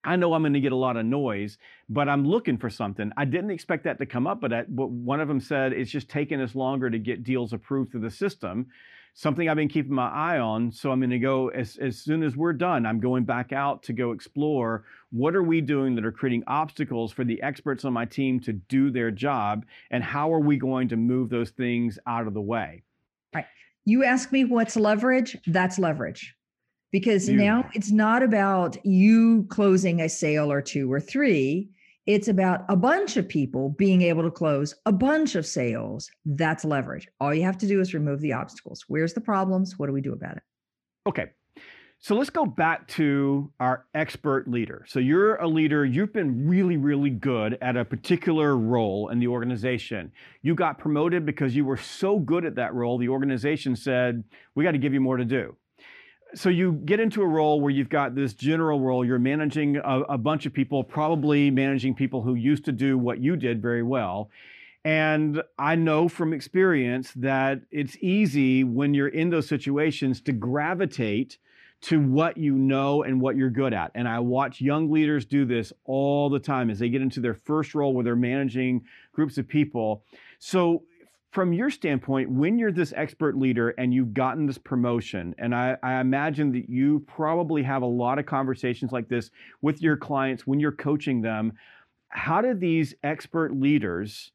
[0.04, 3.12] I know I'm going to get a lot of noise, but I'm looking for something.
[3.16, 5.92] I didn't expect that to come up, but, I, but one of them said it's
[5.92, 8.66] just taking us longer to get deals approved through the system
[9.14, 10.72] something I've been keeping my eye on.
[10.72, 13.82] So I'm going to go as, as soon as we're done, I'm going back out
[13.84, 17.92] to go explore what are we doing that are creating obstacles for the experts on
[17.92, 21.98] my team to do their job and how are we going to move those things
[22.06, 22.82] out of the way.
[23.34, 23.44] Right.
[23.84, 25.36] You ask me what's leverage?
[25.46, 26.34] That's leverage.
[26.90, 27.36] Because you.
[27.36, 31.70] now it's not about you closing a sale or two or three
[32.06, 36.10] it's about a bunch of people being able to close a bunch of sales.
[36.24, 37.06] That's leverage.
[37.20, 38.84] All you have to do is remove the obstacles.
[38.88, 39.78] Where's the problems?
[39.78, 40.42] What do we do about it?
[41.06, 41.26] Okay.
[42.00, 44.84] So let's go back to our expert leader.
[44.88, 49.28] So you're a leader, you've been really, really good at a particular role in the
[49.28, 50.10] organization.
[50.42, 54.24] You got promoted because you were so good at that role, the organization said,
[54.56, 55.56] We got to give you more to do
[56.34, 59.04] so you get into a role where you've got this general role.
[59.04, 63.20] You're managing a, a, bunch of people probably managing people who used to do what
[63.20, 64.30] you did very well.
[64.84, 71.38] And i know from experience that it's easy when you're in those situations to gravitate
[71.82, 73.92] to what you know and what you're good at.
[73.94, 77.34] And i watch young leaders do this all the time as they get into their
[77.34, 80.04] first role where they're managing groups of people.
[80.40, 80.82] So
[81.32, 85.76] from your standpoint, when you're this expert leader and you've gotten this promotion, and I,
[85.82, 89.30] I, imagine that you probably have a lot of conversations like this
[89.62, 91.54] with your clients when you're coaching them,
[92.10, 94.30] how do these expert leaders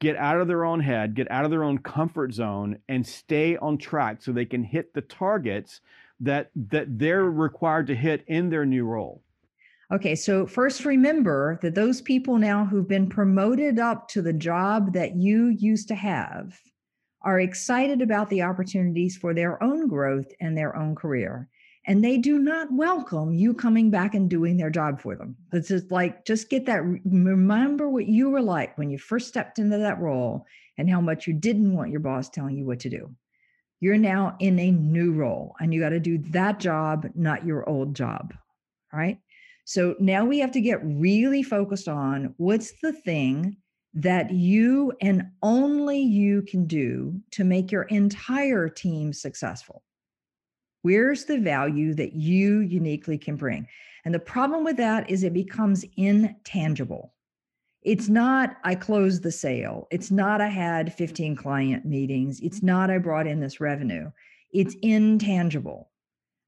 [0.00, 3.56] get out of their own head, get out of their own comfort zone, and stay
[3.58, 5.80] on track so they can hit the targets
[6.18, 9.22] that that they're required to hit in their new role?
[9.92, 14.92] Okay, so first remember that those people now who've been promoted up to the job
[14.92, 16.56] that you used to have
[17.22, 21.48] are excited about the opportunities for their own growth and their own career.
[21.86, 25.34] And they do not welcome you coming back and doing their job for them.
[25.52, 26.84] It's just like, just get that.
[27.04, 30.46] Remember what you were like when you first stepped into that role
[30.78, 33.10] and how much you didn't want your boss telling you what to do.
[33.80, 37.68] You're now in a new role and you got to do that job, not your
[37.68, 38.34] old job.
[38.92, 39.18] All right.
[39.70, 43.56] So now we have to get really focused on what's the thing
[43.94, 49.84] that you and only you can do to make your entire team successful.
[50.82, 53.68] Where's the value that you uniquely can bring?
[54.04, 57.14] And the problem with that is it becomes intangible.
[57.82, 59.86] It's not, I closed the sale.
[59.92, 62.40] It's not, I had 15 client meetings.
[62.40, 64.10] It's not, I brought in this revenue.
[64.52, 65.90] It's intangible.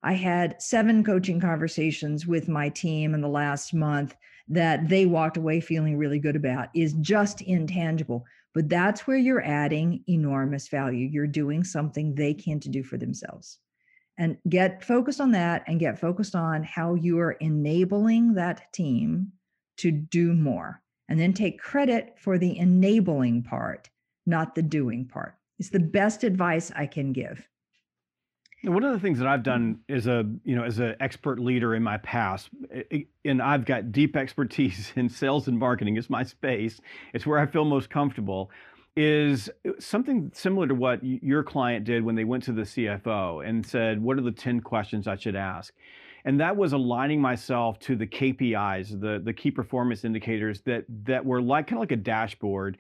[0.03, 4.17] I had seven coaching conversations with my team in the last month
[4.49, 8.25] that they walked away feeling really good about is just intangible.
[8.55, 11.09] But that's where you're adding enormous value.
[11.11, 13.59] You're doing something they can't do for themselves.
[14.19, 19.33] And get focused on that and get focused on how you are enabling that team
[19.79, 20.83] to do more.
[21.09, 23.89] And then take credit for the enabling part,
[24.27, 25.37] not the doing part.
[25.59, 27.47] It's the best advice I can give.
[28.65, 29.97] One of the things that I've done mm-hmm.
[29.97, 32.51] as a you know as an expert leader in my past,
[33.25, 35.97] and I've got deep expertise in sales and marketing.
[35.97, 36.81] It's my space.
[37.13, 38.51] It's where I feel most comfortable.
[38.95, 39.49] Is
[39.79, 44.03] something similar to what your client did when they went to the CFO and said,
[44.03, 45.73] "What are the ten questions I should ask?"
[46.25, 51.25] and that was aligning myself to the KPIs, the the key performance indicators that that
[51.25, 52.79] were like kind of like a dashboard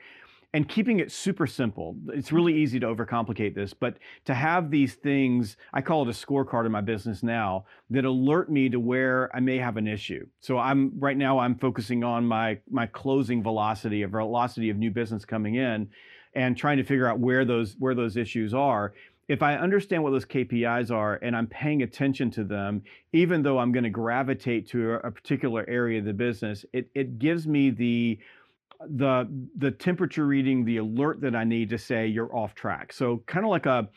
[0.55, 1.97] and keeping it super simple.
[2.09, 3.97] It's really easy to overcomplicate this, but
[4.27, 8.51] to have these things, I call it a scorecard in my business now that alert
[8.51, 10.27] me to where I may have an issue.
[10.41, 14.91] So I'm right now I'm focusing on my my closing velocity, a velocity of new
[14.91, 15.89] business coming in
[16.35, 18.93] and trying to figure out where those where those issues are
[19.29, 22.83] if I understand what those KPIs are and I'm paying attention to them,
[23.13, 27.19] even though I'm going to gravitate to a, particular area of the business, it, it
[27.19, 28.19] gives me the
[28.89, 32.93] the the temperature reading, the alert that I need to say you're off track.
[32.93, 33.89] So kind of like a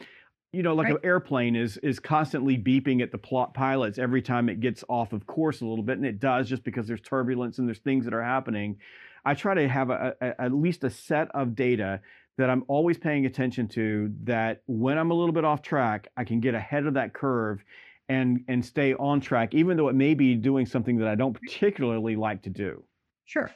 [0.56, 0.96] you know, like right.
[0.96, 5.12] an airplane is is constantly beeping at the plot pilots every time it gets off
[5.12, 8.06] of course a little bit, and it does just because there's turbulence and there's things
[8.06, 8.78] that are happening.
[9.26, 12.00] I try to have a, a, at least a set of data
[12.38, 16.24] that I'm always paying attention to that when I'm a little bit off track, I
[16.24, 17.64] can get ahead of that curve
[18.08, 21.34] and and stay on track, even though it may be doing something that I don't
[21.34, 22.84] particularly like to do.
[23.26, 23.52] Sure.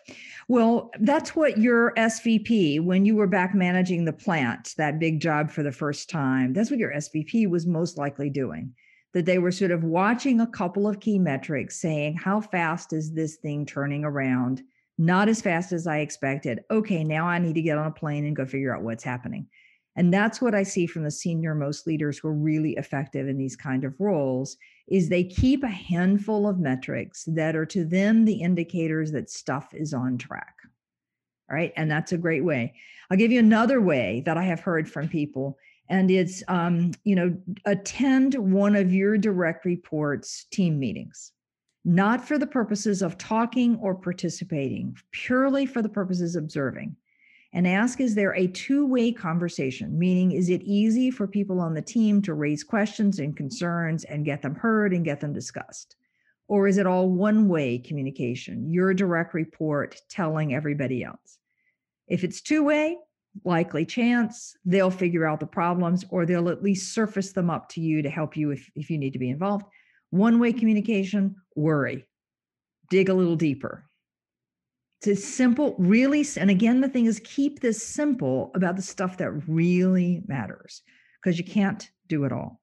[0.47, 5.51] Well, that's what your SVP, when you were back managing the plant, that big job
[5.51, 8.73] for the first time, that's what your SVP was most likely doing.
[9.13, 13.13] That they were sort of watching a couple of key metrics, saying, how fast is
[13.13, 14.63] this thing turning around?
[14.99, 16.59] not as fast as I expected.
[16.69, 19.47] Okay, now I need to get on a plane and go figure out what's happening.
[19.95, 23.37] And that's what I see from the senior most leaders who are really effective in
[23.37, 24.57] these kind of roles
[24.89, 29.73] is they keep a handful of metrics that are to them the indicators that stuff
[29.73, 30.55] is on track.
[31.49, 32.73] Right, and that's a great way.
[33.09, 35.57] I'll give you another way that I have heard from people
[35.89, 37.35] and it's um, you know
[37.65, 41.31] attend one of your direct reports team meetings
[41.85, 46.95] not for the purposes of talking or participating, purely for the purposes of observing.
[47.51, 49.97] And ask is there a two way conversation?
[49.97, 54.25] Meaning, is it easy for people on the team to raise questions and concerns and
[54.25, 55.95] get them heard and get them discussed?
[56.47, 61.39] Or is it all one way communication, your direct report telling everybody else?
[62.07, 62.97] If it's two way,
[63.43, 67.81] likely chance they'll figure out the problems or they'll at least surface them up to
[67.81, 69.65] you to help you if, if you need to be involved.
[70.11, 72.07] One way communication, worry.
[72.89, 73.88] Dig a little deeper.
[75.05, 76.25] It's simple, really.
[76.37, 80.81] And again, the thing is, keep this simple about the stuff that really matters
[81.21, 82.61] because you can't do it all.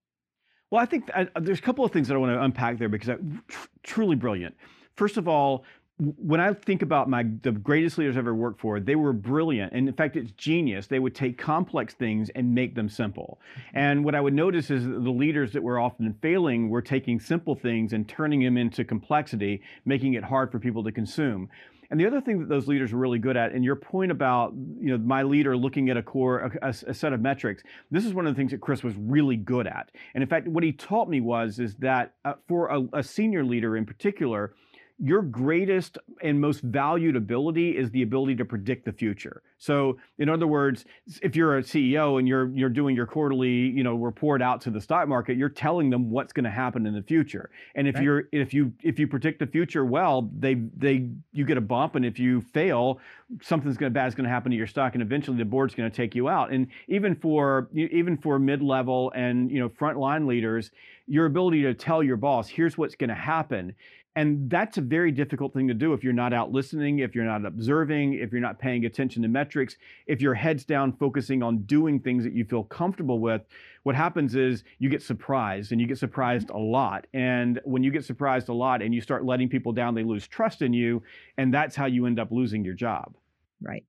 [0.70, 2.88] Well, I think I, there's a couple of things that I want to unpack there
[2.88, 3.16] because I,
[3.48, 4.54] tr- truly brilliant.
[4.96, 5.64] First of all,
[5.98, 9.72] when I think about my the greatest leaders I've ever worked for, they were brilliant,
[9.72, 10.86] and in fact, it's genius.
[10.86, 13.40] They would take complex things and make them simple.
[13.40, 13.78] Mm-hmm.
[13.78, 17.54] And what I would notice is the leaders that were often failing were taking simple
[17.54, 21.48] things and turning them into complexity, making it hard for people to consume.
[21.90, 24.52] And the other thing that those leaders are really good at, and your point about
[24.54, 28.14] you know my leader looking at a core a, a, set of metrics, this is
[28.14, 29.90] one of the things that Chris was really good at.
[30.14, 33.44] And in fact, what he taught me was is that uh, for a, a senior
[33.44, 34.54] leader in particular
[34.98, 39.42] your greatest and most valued ability is the ability to predict the future.
[39.58, 40.86] So, in other words,
[41.22, 44.70] if you're a CEO and you're you're doing your quarterly, you know, report out to
[44.70, 47.50] the stock market, you're telling them what's going to happen in the future.
[47.74, 48.04] And if right.
[48.04, 51.94] you're if you if you predict the future well, they they you get a bump,
[51.94, 52.98] and if you fail,
[53.42, 55.74] something's going to bad is going to happen to your stock, and eventually the board's
[55.74, 56.52] going to take you out.
[56.52, 60.70] And even for even for mid level and you know frontline leaders,
[61.06, 63.74] your ability to tell your boss, here's what's going to happen
[64.16, 67.26] and that's a very difficult thing to do if you're not out listening, if you're
[67.26, 71.58] not observing, if you're not paying attention to metrics, if your head's down focusing on
[71.64, 73.42] doing things that you feel comfortable with.
[73.82, 77.06] What happens is you get surprised and you get surprised a lot.
[77.12, 80.26] And when you get surprised a lot and you start letting people down, they lose
[80.26, 81.02] trust in you.
[81.36, 83.14] And that's how you end up losing your job.
[83.60, 83.84] Right.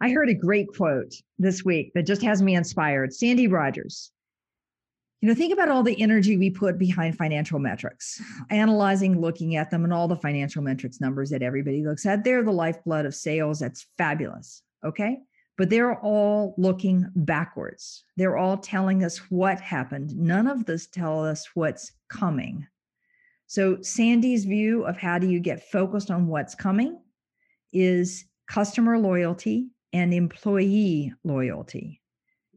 [0.00, 3.12] I heard a great quote this week that just has me inspired.
[3.12, 4.12] Sandy Rogers,
[5.24, 8.20] you know, think about all the energy we put behind financial metrics,
[8.50, 12.24] analyzing, looking at them, and all the financial metrics numbers that everybody looks at.
[12.24, 13.60] They're the lifeblood of sales.
[13.60, 14.60] That's fabulous.
[14.84, 15.20] Okay.
[15.56, 18.04] But they're all looking backwards.
[18.18, 20.14] They're all telling us what happened.
[20.14, 22.66] None of this tell us what's coming.
[23.46, 27.00] So Sandy's view of how do you get focused on what's coming
[27.72, 32.02] is customer loyalty and employee loyalty.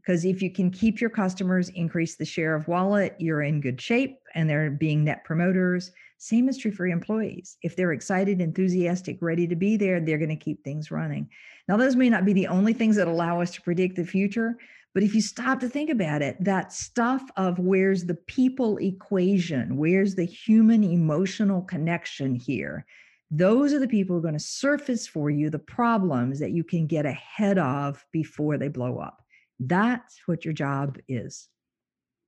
[0.07, 3.81] Because if you can keep your customers, increase the share of wallet, you're in good
[3.81, 5.91] shape and they're being net promoters.
[6.17, 7.57] Same is true for employees.
[7.61, 11.27] If they're excited, enthusiastic, ready to be there, they're going to keep things running.
[11.67, 14.55] Now, those may not be the only things that allow us to predict the future,
[14.93, 19.75] but if you stop to think about it, that stuff of where's the people equation,
[19.75, 22.85] where's the human emotional connection here,
[23.29, 26.63] those are the people who are going to surface for you the problems that you
[26.63, 29.21] can get ahead of before they blow up.
[29.59, 31.49] That's what your job is.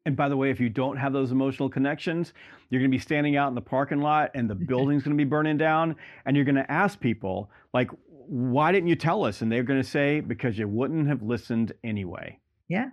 [0.06, 2.34] And by the way, if you don't have those emotional connections,
[2.69, 5.23] you're going to be standing out in the parking lot and the building's going to
[5.23, 5.95] be burning down.
[6.26, 9.41] And you're going to ask people, like, why didn't you tell us?
[9.41, 12.39] And they're going to say, because you wouldn't have listened anyway.
[12.68, 12.88] Yeah.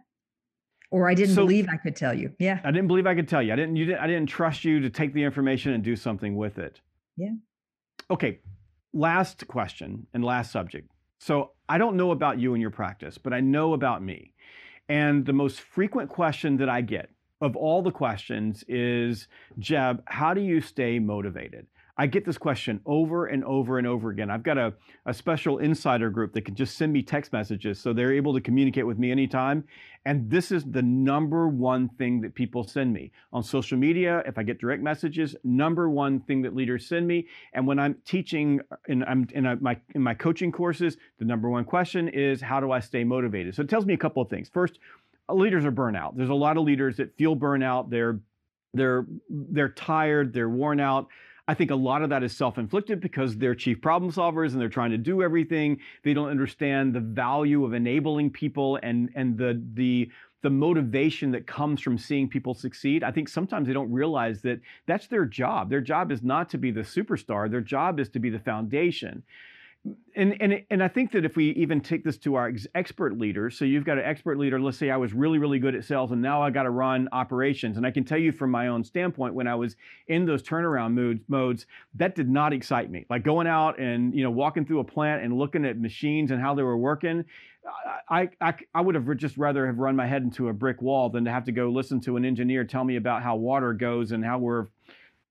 [0.90, 2.32] Or I didn't so, believe I could tell you.
[2.38, 2.60] Yeah.
[2.64, 3.52] I didn't believe I could tell you.
[3.52, 6.36] I didn't, you didn't, I didn't trust you to take the information and do something
[6.36, 6.80] with it.
[7.16, 7.32] Yeah.
[8.10, 8.40] Okay.
[8.92, 10.90] Last question and last subject.
[11.18, 14.32] So I don't know about you and your practice, but I know about me.
[14.88, 17.10] And the most frequent question that I get
[17.40, 19.28] of all the questions is
[19.58, 21.66] Jeb, how do you stay motivated?
[21.98, 24.30] I get this question over and over and over again.
[24.30, 24.74] I've got a,
[25.06, 28.40] a special insider group that can just send me text messages so they're able to
[28.40, 29.64] communicate with me anytime.
[30.04, 34.22] And this is the number one thing that people send me on social media.
[34.26, 37.26] If I get direct messages, number one thing that leaders send me.
[37.54, 41.24] And when I'm teaching uh, and I'm in a, my in my coaching courses, the
[41.24, 43.54] number one question is how do I stay motivated?
[43.54, 44.50] So it tells me a couple of things.
[44.52, 44.78] First,
[45.28, 46.16] uh, leaders are burnout.
[46.16, 47.90] There's a lot of leaders that feel burnout.
[47.90, 48.20] They're
[48.74, 50.34] they're they're tired.
[50.34, 51.08] They're worn out.
[51.48, 54.60] I think a lot of that is self inflicted because they're chief problem solvers and
[54.60, 55.80] they're trying to do everything.
[56.02, 60.10] They don't understand the value of enabling people and, and the, the,
[60.42, 63.04] the motivation that comes from seeing people succeed.
[63.04, 65.70] I think sometimes they don't realize that that's their job.
[65.70, 69.22] Their job is not to be the superstar, their job is to be the foundation
[70.14, 73.18] and and and I think that if we even take this to our ex- expert
[73.18, 74.60] leaders, so you've got an expert leader.
[74.60, 77.08] Let's say I was really really good at sales, and now I got to run
[77.12, 77.76] operations.
[77.76, 79.76] And I can tell you from my own standpoint, when I was
[80.08, 83.04] in those turnaround modes, modes, that did not excite me.
[83.10, 86.40] Like going out and you know walking through a plant and looking at machines and
[86.40, 87.24] how they were working.
[88.08, 91.10] I, I, I would have just rather have run my head into a brick wall
[91.10, 94.12] than to have to go listen to an engineer tell me about how water goes
[94.12, 94.68] and how we're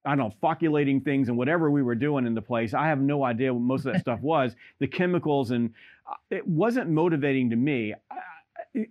[0.06, 2.74] I don't know, focculating things and whatever we were doing in the place.
[2.74, 4.56] I have no idea what most of that stuff was.
[4.80, 5.74] The chemicals and
[6.10, 7.94] uh, it wasn't motivating to me.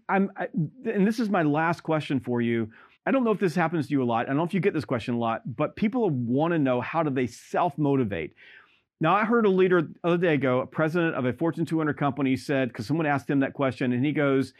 [0.09, 0.49] I, I,
[0.85, 2.70] and this is my last question for you.
[3.07, 4.27] I don't know if this happens to you a lot.
[4.27, 6.81] I don't know if you get this question a lot, but people want to know
[6.81, 8.35] how do they self motivate.
[9.01, 11.99] Now, I heard a leader the other day ago, a president of a Fortune 200
[11.99, 14.55] company said, because someone asked him that question, and he goes,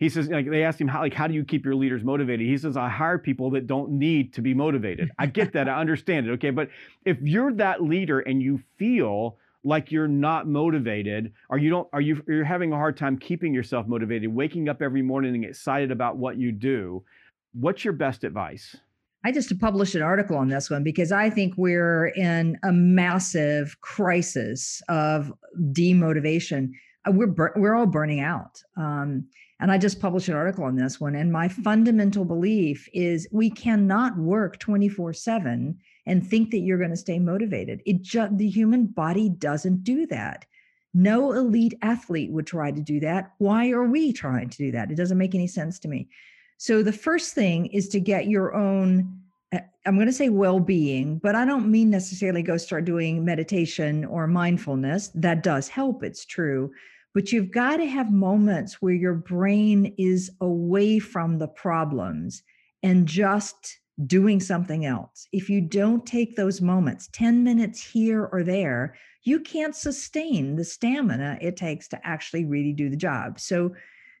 [0.00, 2.46] he says like they asked him how like how do you keep your leaders motivated?
[2.46, 5.10] He says i hire people that don't need to be motivated.
[5.18, 5.68] I get that.
[5.68, 6.32] I understand it.
[6.32, 6.68] Okay but
[7.04, 12.00] if you're that leader and you feel like you're not motivated or you don't are
[12.00, 15.92] you you're having a hard time keeping yourself motivated waking up every morning and excited
[15.92, 17.04] about what you do
[17.52, 18.76] what's your best advice?
[19.24, 23.78] I just published an article on this one because I think we're in a massive
[23.82, 25.32] crisis of
[25.72, 26.70] demotivation.
[27.06, 28.62] Uh, we're we're all burning out.
[28.78, 29.26] Um,
[29.60, 31.14] and I just published an article on this one.
[31.14, 36.90] And my fundamental belief is we cannot work 24 7 and think that you're going
[36.90, 37.82] to stay motivated.
[37.84, 40.46] It just, the human body doesn't do that.
[40.94, 43.32] No elite athlete would try to do that.
[43.38, 44.90] Why are we trying to do that?
[44.90, 46.08] It doesn't make any sense to me.
[46.56, 49.20] So the first thing is to get your own
[49.52, 53.24] eh, I'm going to say well being, but I don't mean necessarily go start doing
[53.24, 55.10] meditation or mindfulness.
[55.14, 56.72] That does help, it's true
[57.14, 62.42] but you've got to have moments where your brain is away from the problems
[62.82, 65.26] and just doing something else.
[65.32, 70.64] If you don't take those moments, 10 minutes here or there, you can't sustain the
[70.64, 73.38] stamina it takes to actually really do the job.
[73.38, 73.74] So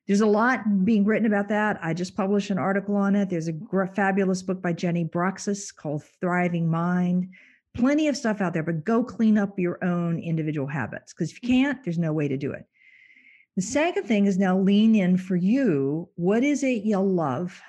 [0.06, 1.78] there's a lot being written about that.
[1.82, 3.30] I just published an article on it.
[3.30, 3.54] There's a
[3.94, 7.28] fabulous book by Jenny Brockis called Thriving Mind.
[7.74, 11.42] Plenty of stuff out there, but go clean up your own individual habits because if
[11.42, 12.66] you can't, there's no way to do it.
[13.60, 16.08] The second thing is now lean in for you.
[16.14, 17.60] What is it you love?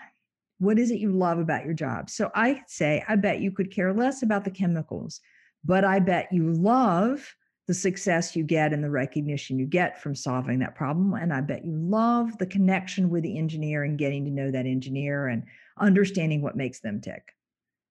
[0.57, 2.09] What is it you love about your job?
[2.09, 5.19] So I could say, I bet you could care less about the chemicals,
[5.65, 7.35] but I bet you love
[7.67, 11.13] the success you get and the recognition you get from solving that problem.
[11.13, 14.65] And I bet you love the connection with the engineer and getting to know that
[14.65, 15.43] engineer and
[15.77, 17.35] understanding what makes them tick.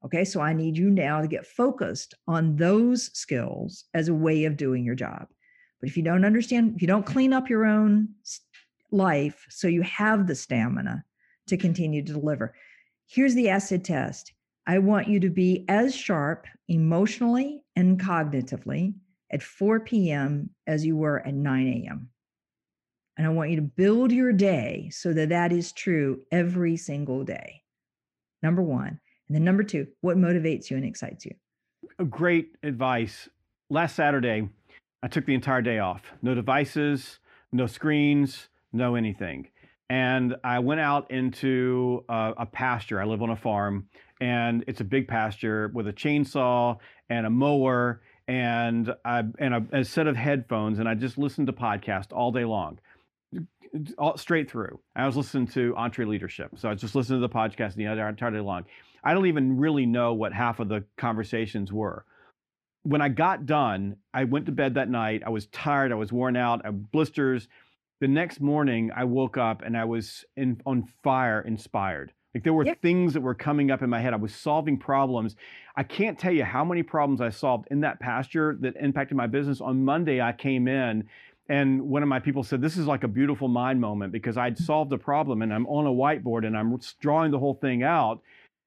[0.06, 4.46] Okay, so I need you now to get focused on those skills as a way
[4.46, 5.26] of doing your job.
[5.80, 8.08] But if you don't understand, if you don't clean up your own
[8.90, 11.04] life so you have the stamina
[11.46, 12.54] to continue to deliver,
[13.06, 14.32] here's the acid test.
[14.66, 18.94] I want you to be as sharp emotionally and cognitively
[19.32, 20.50] at 4 p.m.
[20.66, 22.10] as you were at 9 a.m.
[23.16, 27.24] And I want you to build your day so that that is true every single
[27.24, 27.62] day.
[28.42, 29.00] Number one.
[29.28, 31.34] And then number two, what motivates you and excites you?
[32.08, 33.28] Great advice.
[33.68, 34.48] Last Saturday,
[35.02, 36.02] I took the entire day off.
[36.22, 37.20] No devices,
[37.52, 39.48] no screens, no anything.
[39.88, 43.00] And I went out into a, a, pasture.
[43.00, 43.88] I live on a farm,
[44.20, 46.76] and it's a big pasture with a chainsaw
[47.08, 50.78] and a mower and I, and a, a set of headphones.
[50.78, 52.78] And I just listened to podcasts all day long,
[53.98, 54.78] all, straight through.
[54.94, 58.40] I was listening to EntreLeadership, so I just listened to the podcast the entire day
[58.40, 58.66] long.
[59.02, 62.04] I don't even really know what half of the conversations were
[62.82, 65.22] when I got done, I went to bed that night.
[65.24, 65.92] I was tired.
[65.92, 66.62] I was worn out.
[66.64, 67.48] I had blisters.
[68.00, 72.12] The next morning, I woke up and I was in, on fire, inspired.
[72.34, 72.74] Like there were yeah.
[72.80, 74.12] things that were coming up in my head.
[74.12, 75.36] I was solving problems.
[75.76, 79.26] I can't tell you how many problems I solved in that pasture that impacted my
[79.26, 79.60] business.
[79.60, 81.08] On Monday, I came in
[81.48, 84.56] and one of my people said, This is like a beautiful mind moment because I'd
[84.70, 88.22] solved a problem and I'm on a whiteboard and I'm drawing the whole thing out.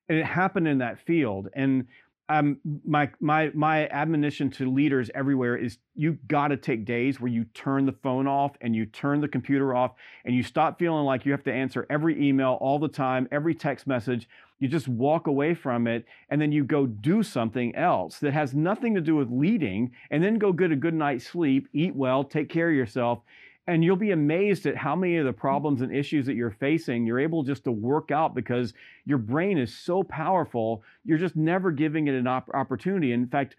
[0.10, 1.48] And it happened in that field.
[1.56, 1.88] And
[2.30, 7.32] um, my my my admonition to leaders everywhere is you got to take days where
[7.32, 9.92] you turn the phone off and you turn the computer off
[10.24, 13.54] and you stop feeling like you have to answer every email all the time, every
[13.54, 14.30] text message.
[14.60, 18.54] You just walk away from it and then you go do something else that has
[18.54, 22.24] nothing to do with leading and then go get a good night's sleep, eat well,
[22.24, 23.20] take care of yourself
[23.68, 25.40] and you'll be amazed at how many of the mm-hmm.
[25.40, 28.74] problems and issues that you're facing you're able just to work out because
[29.06, 33.12] your brain is so powerful you're just never giving it an op- opportunity.
[33.12, 33.56] In fact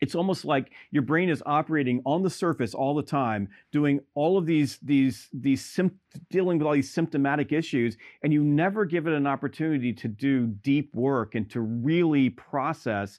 [0.00, 4.38] it's almost like your brain is operating on the surface all the time doing all
[4.38, 5.78] of these these these
[6.30, 10.46] dealing with all these symptomatic issues and you never give it an opportunity to do
[10.46, 13.18] deep work and to really process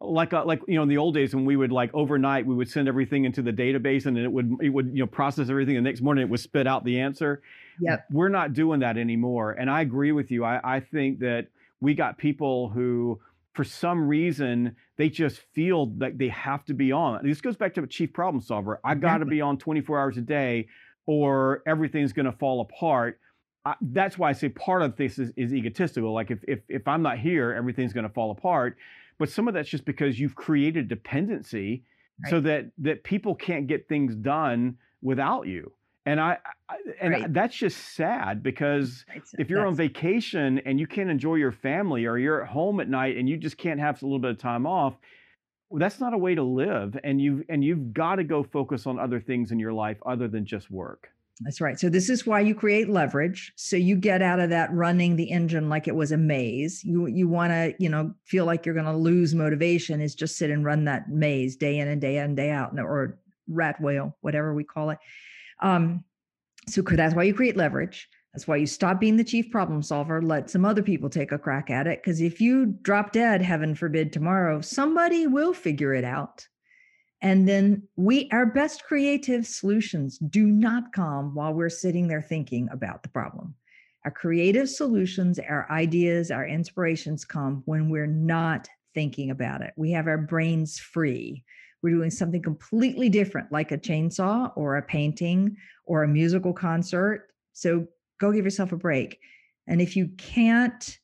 [0.00, 2.44] like a, uh, like you know in the old days when we would like overnight
[2.44, 5.48] we would send everything into the database and it would it would you know process
[5.48, 5.74] everything.
[5.74, 7.42] The next morning it would spit out the answer.
[7.80, 10.44] Yeah we're not doing that anymore and i agree with you.
[10.44, 11.48] I i think that
[11.80, 13.20] we got people who
[13.54, 17.26] for some reason they just feel like they have to be on.
[17.26, 18.80] This goes back to a chief problem solver.
[18.84, 20.68] I got to be on 24 hours a day
[21.06, 23.18] or everything's going to fall apart.
[23.64, 26.12] I, that's why i say part of this is, is egotistical.
[26.12, 28.76] Like if, if if i'm not here everything's going to fall apart
[29.18, 31.84] but some of that's just because you've created dependency
[32.22, 32.30] right.
[32.30, 35.72] so that that people can't get things done without you
[36.06, 36.38] and i,
[36.68, 37.32] I and right.
[37.32, 39.04] that's just sad because
[39.38, 42.88] if you're on vacation and you can't enjoy your family or you're at home at
[42.88, 44.94] night and you just can't have a little bit of time off
[45.68, 48.86] well, that's not a way to live and you've and you've got to go focus
[48.86, 51.10] on other things in your life other than just work
[51.40, 51.78] that's right.
[51.78, 53.52] So this is why you create leverage.
[53.56, 56.82] So you get out of that running the engine like it was a maze.
[56.82, 60.38] You you want to, you know, feel like you're going to lose motivation is just
[60.38, 63.18] sit and run that maze day in and day in and day out or
[63.48, 64.98] rat wheel, whatever we call it.
[65.60, 66.04] Um
[66.68, 68.08] so that's why you create leverage.
[68.32, 71.38] That's why you stop being the chief problem solver, let some other people take a
[71.38, 76.04] crack at it because if you drop dead heaven forbid tomorrow, somebody will figure it
[76.04, 76.46] out
[77.26, 82.68] and then we, our best creative solutions do not come while we're sitting there thinking
[82.70, 83.52] about the problem.
[84.04, 89.72] Our creative solutions, our ideas, our inspirations come when we're not thinking about it.
[89.76, 91.42] We have our brains free.
[91.82, 97.30] We're doing something completely different, like a chainsaw or a painting or a musical concert.
[97.54, 97.88] So
[98.20, 99.18] go give yourself a break.
[99.66, 100.96] And if you can't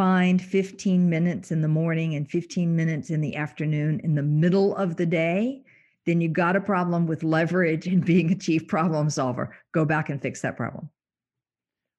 [0.00, 4.74] find 15 minutes in the morning and 15 minutes in the afternoon in the middle
[4.76, 5.62] of the day,
[6.06, 9.54] then you got a problem with leverage and being a chief problem solver.
[9.72, 10.88] Go back and fix that problem.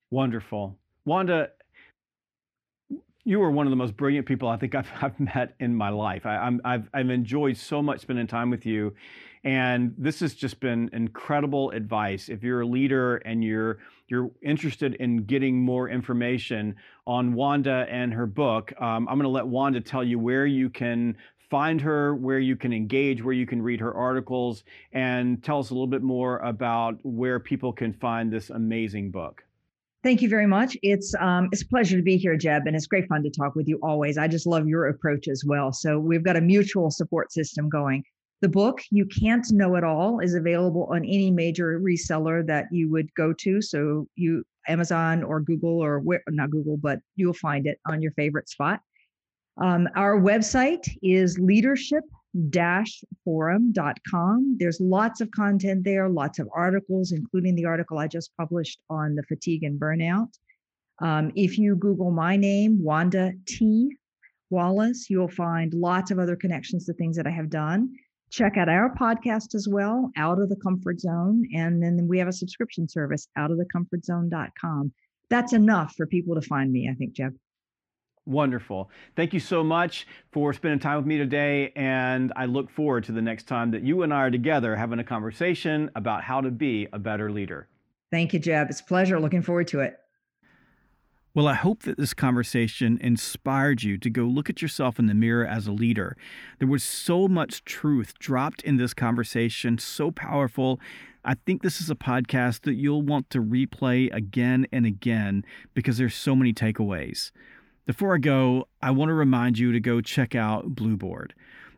[0.09, 0.75] Wonderful.
[1.05, 1.51] Wanda,
[3.23, 5.89] you are one of the most brilliant people I think I've, I've met in my
[5.89, 6.25] life.
[6.25, 8.95] I, am I've, I've enjoyed so much spending time with you.
[9.43, 12.29] And this has just been incredible advice.
[12.29, 16.75] If you're a leader and you're you're interested in getting more information
[17.07, 20.69] on Wanda and her book, um, I'm going to let Wanda tell you where you
[20.69, 21.15] can
[21.49, 24.63] find her, where you can engage, where you can read her articles,
[24.93, 29.43] and tell us a little bit more about where people can find this amazing book.
[30.03, 30.75] Thank you very much.
[30.81, 33.55] It's um, it's a pleasure to be here, Jeb, and it's great fun to talk
[33.55, 34.17] with you always.
[34.17, 35.71] I just love your approach as well.
[35.71, 38.03] So we've got a mutual support system going.
[38.41, 42.89] The book, You Can't Know It All, is available on any major reseller that you
[42.89, 43.61] would go to.
[43.61, 48.11] So you Amazon or Google or where not Google, but you'll find it on your
[48.13, 48.81] favorite spot.
[49.57, 52.03] Um, our website is leadership
[53.25, 54.55] forum.com.
[54.57, 59.15] There's lots of content there, lots of articles, including the article I just published on
[59.15, 60.29] the fatigue and burnout.
[60.99, 63.95] Um, if you Google my name, Wanda T.
[64.49, 67.93] Wallace, you'll find lots of other connections to things that I have done
[68.31, 71.47] check out our podcast as well, Out of the Comfort Zone.
[71.53, 74.93] And then we have a subscription service, outofthecomfortzone.com.
[75.29, 77.35] That's enough for people to find me, I think, Jeb.
[78.25, 78.89] Wonderful.
[79.15, 81.73] Thank you so much for spending time with me today.
[81.75, 84.99] And I look forward to the next time that you and I are together having
[84.99, 87.67] a conversation about how to be a better leader.
[88.11, 88.69] Thank you, Jeb.
[88.69, 89.19] It's a pleasure.
[89.19, 89.97] Looking forward to it.
[91.33, 95.13] Well, I hope that this conversation inspired you to go look at yourself in the
[95.13, 96.17] mirror as a leader.
[96.59, 100.77] There was so much truth dropped in this conversation, so powerful.
[101.23, 105.97] I think this is a podcast that you'll want to replay again and again because
[105.97, 107.31] there's so many takeaways.
[107.85, 111.31] Before I go, I want to remind you to go check out Blueboard.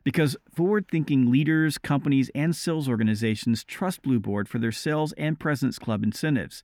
[0.04, 5.78] Because forward thinking leaders, companies, and sales organizations trust Blueboard for their sales and President's
[5.78, 6.64] Club incentives.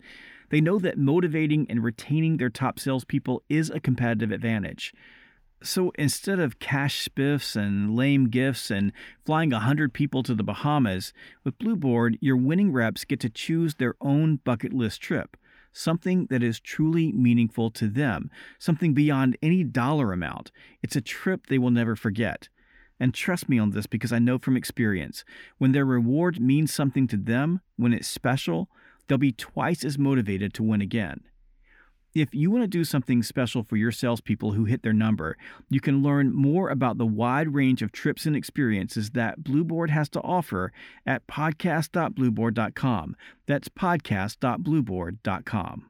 [0.49, 4.93] They know that motivating and retaining their top salespeople is a competitive advantage.
[5.61, 8.93] So instead of cash spiffs and lame gifts and
[9.25, 11.11] flying 100 people to the Bahamas,
[11.43, 15.35] with Blueboard, your winning reps get to choose their own bucket list trip,
[15.73, 20.51] something that is truly meaningful to them, something beyond any dollar amount.
[20.81, 22.47] It's a trip they will never forget.
[22.97, 25.25] And trust me on this because I know from experience,
[25.57, 28.69] when their reward means something to them, when it's special,
[29.09, 31.23] they'll be twice as motivated to win again.
[32.15, 35.37] If you want to do something special for your salespeople who hit their number,
[35.69, 40.09] you can learn more about the wide range of trips and experiences that Blueboard has
[40.09, 40.71] to offer
[41.05, 43.15] at podcast.blueboard.com.
[43.45, 45.85] That's podcast.blueboard.com.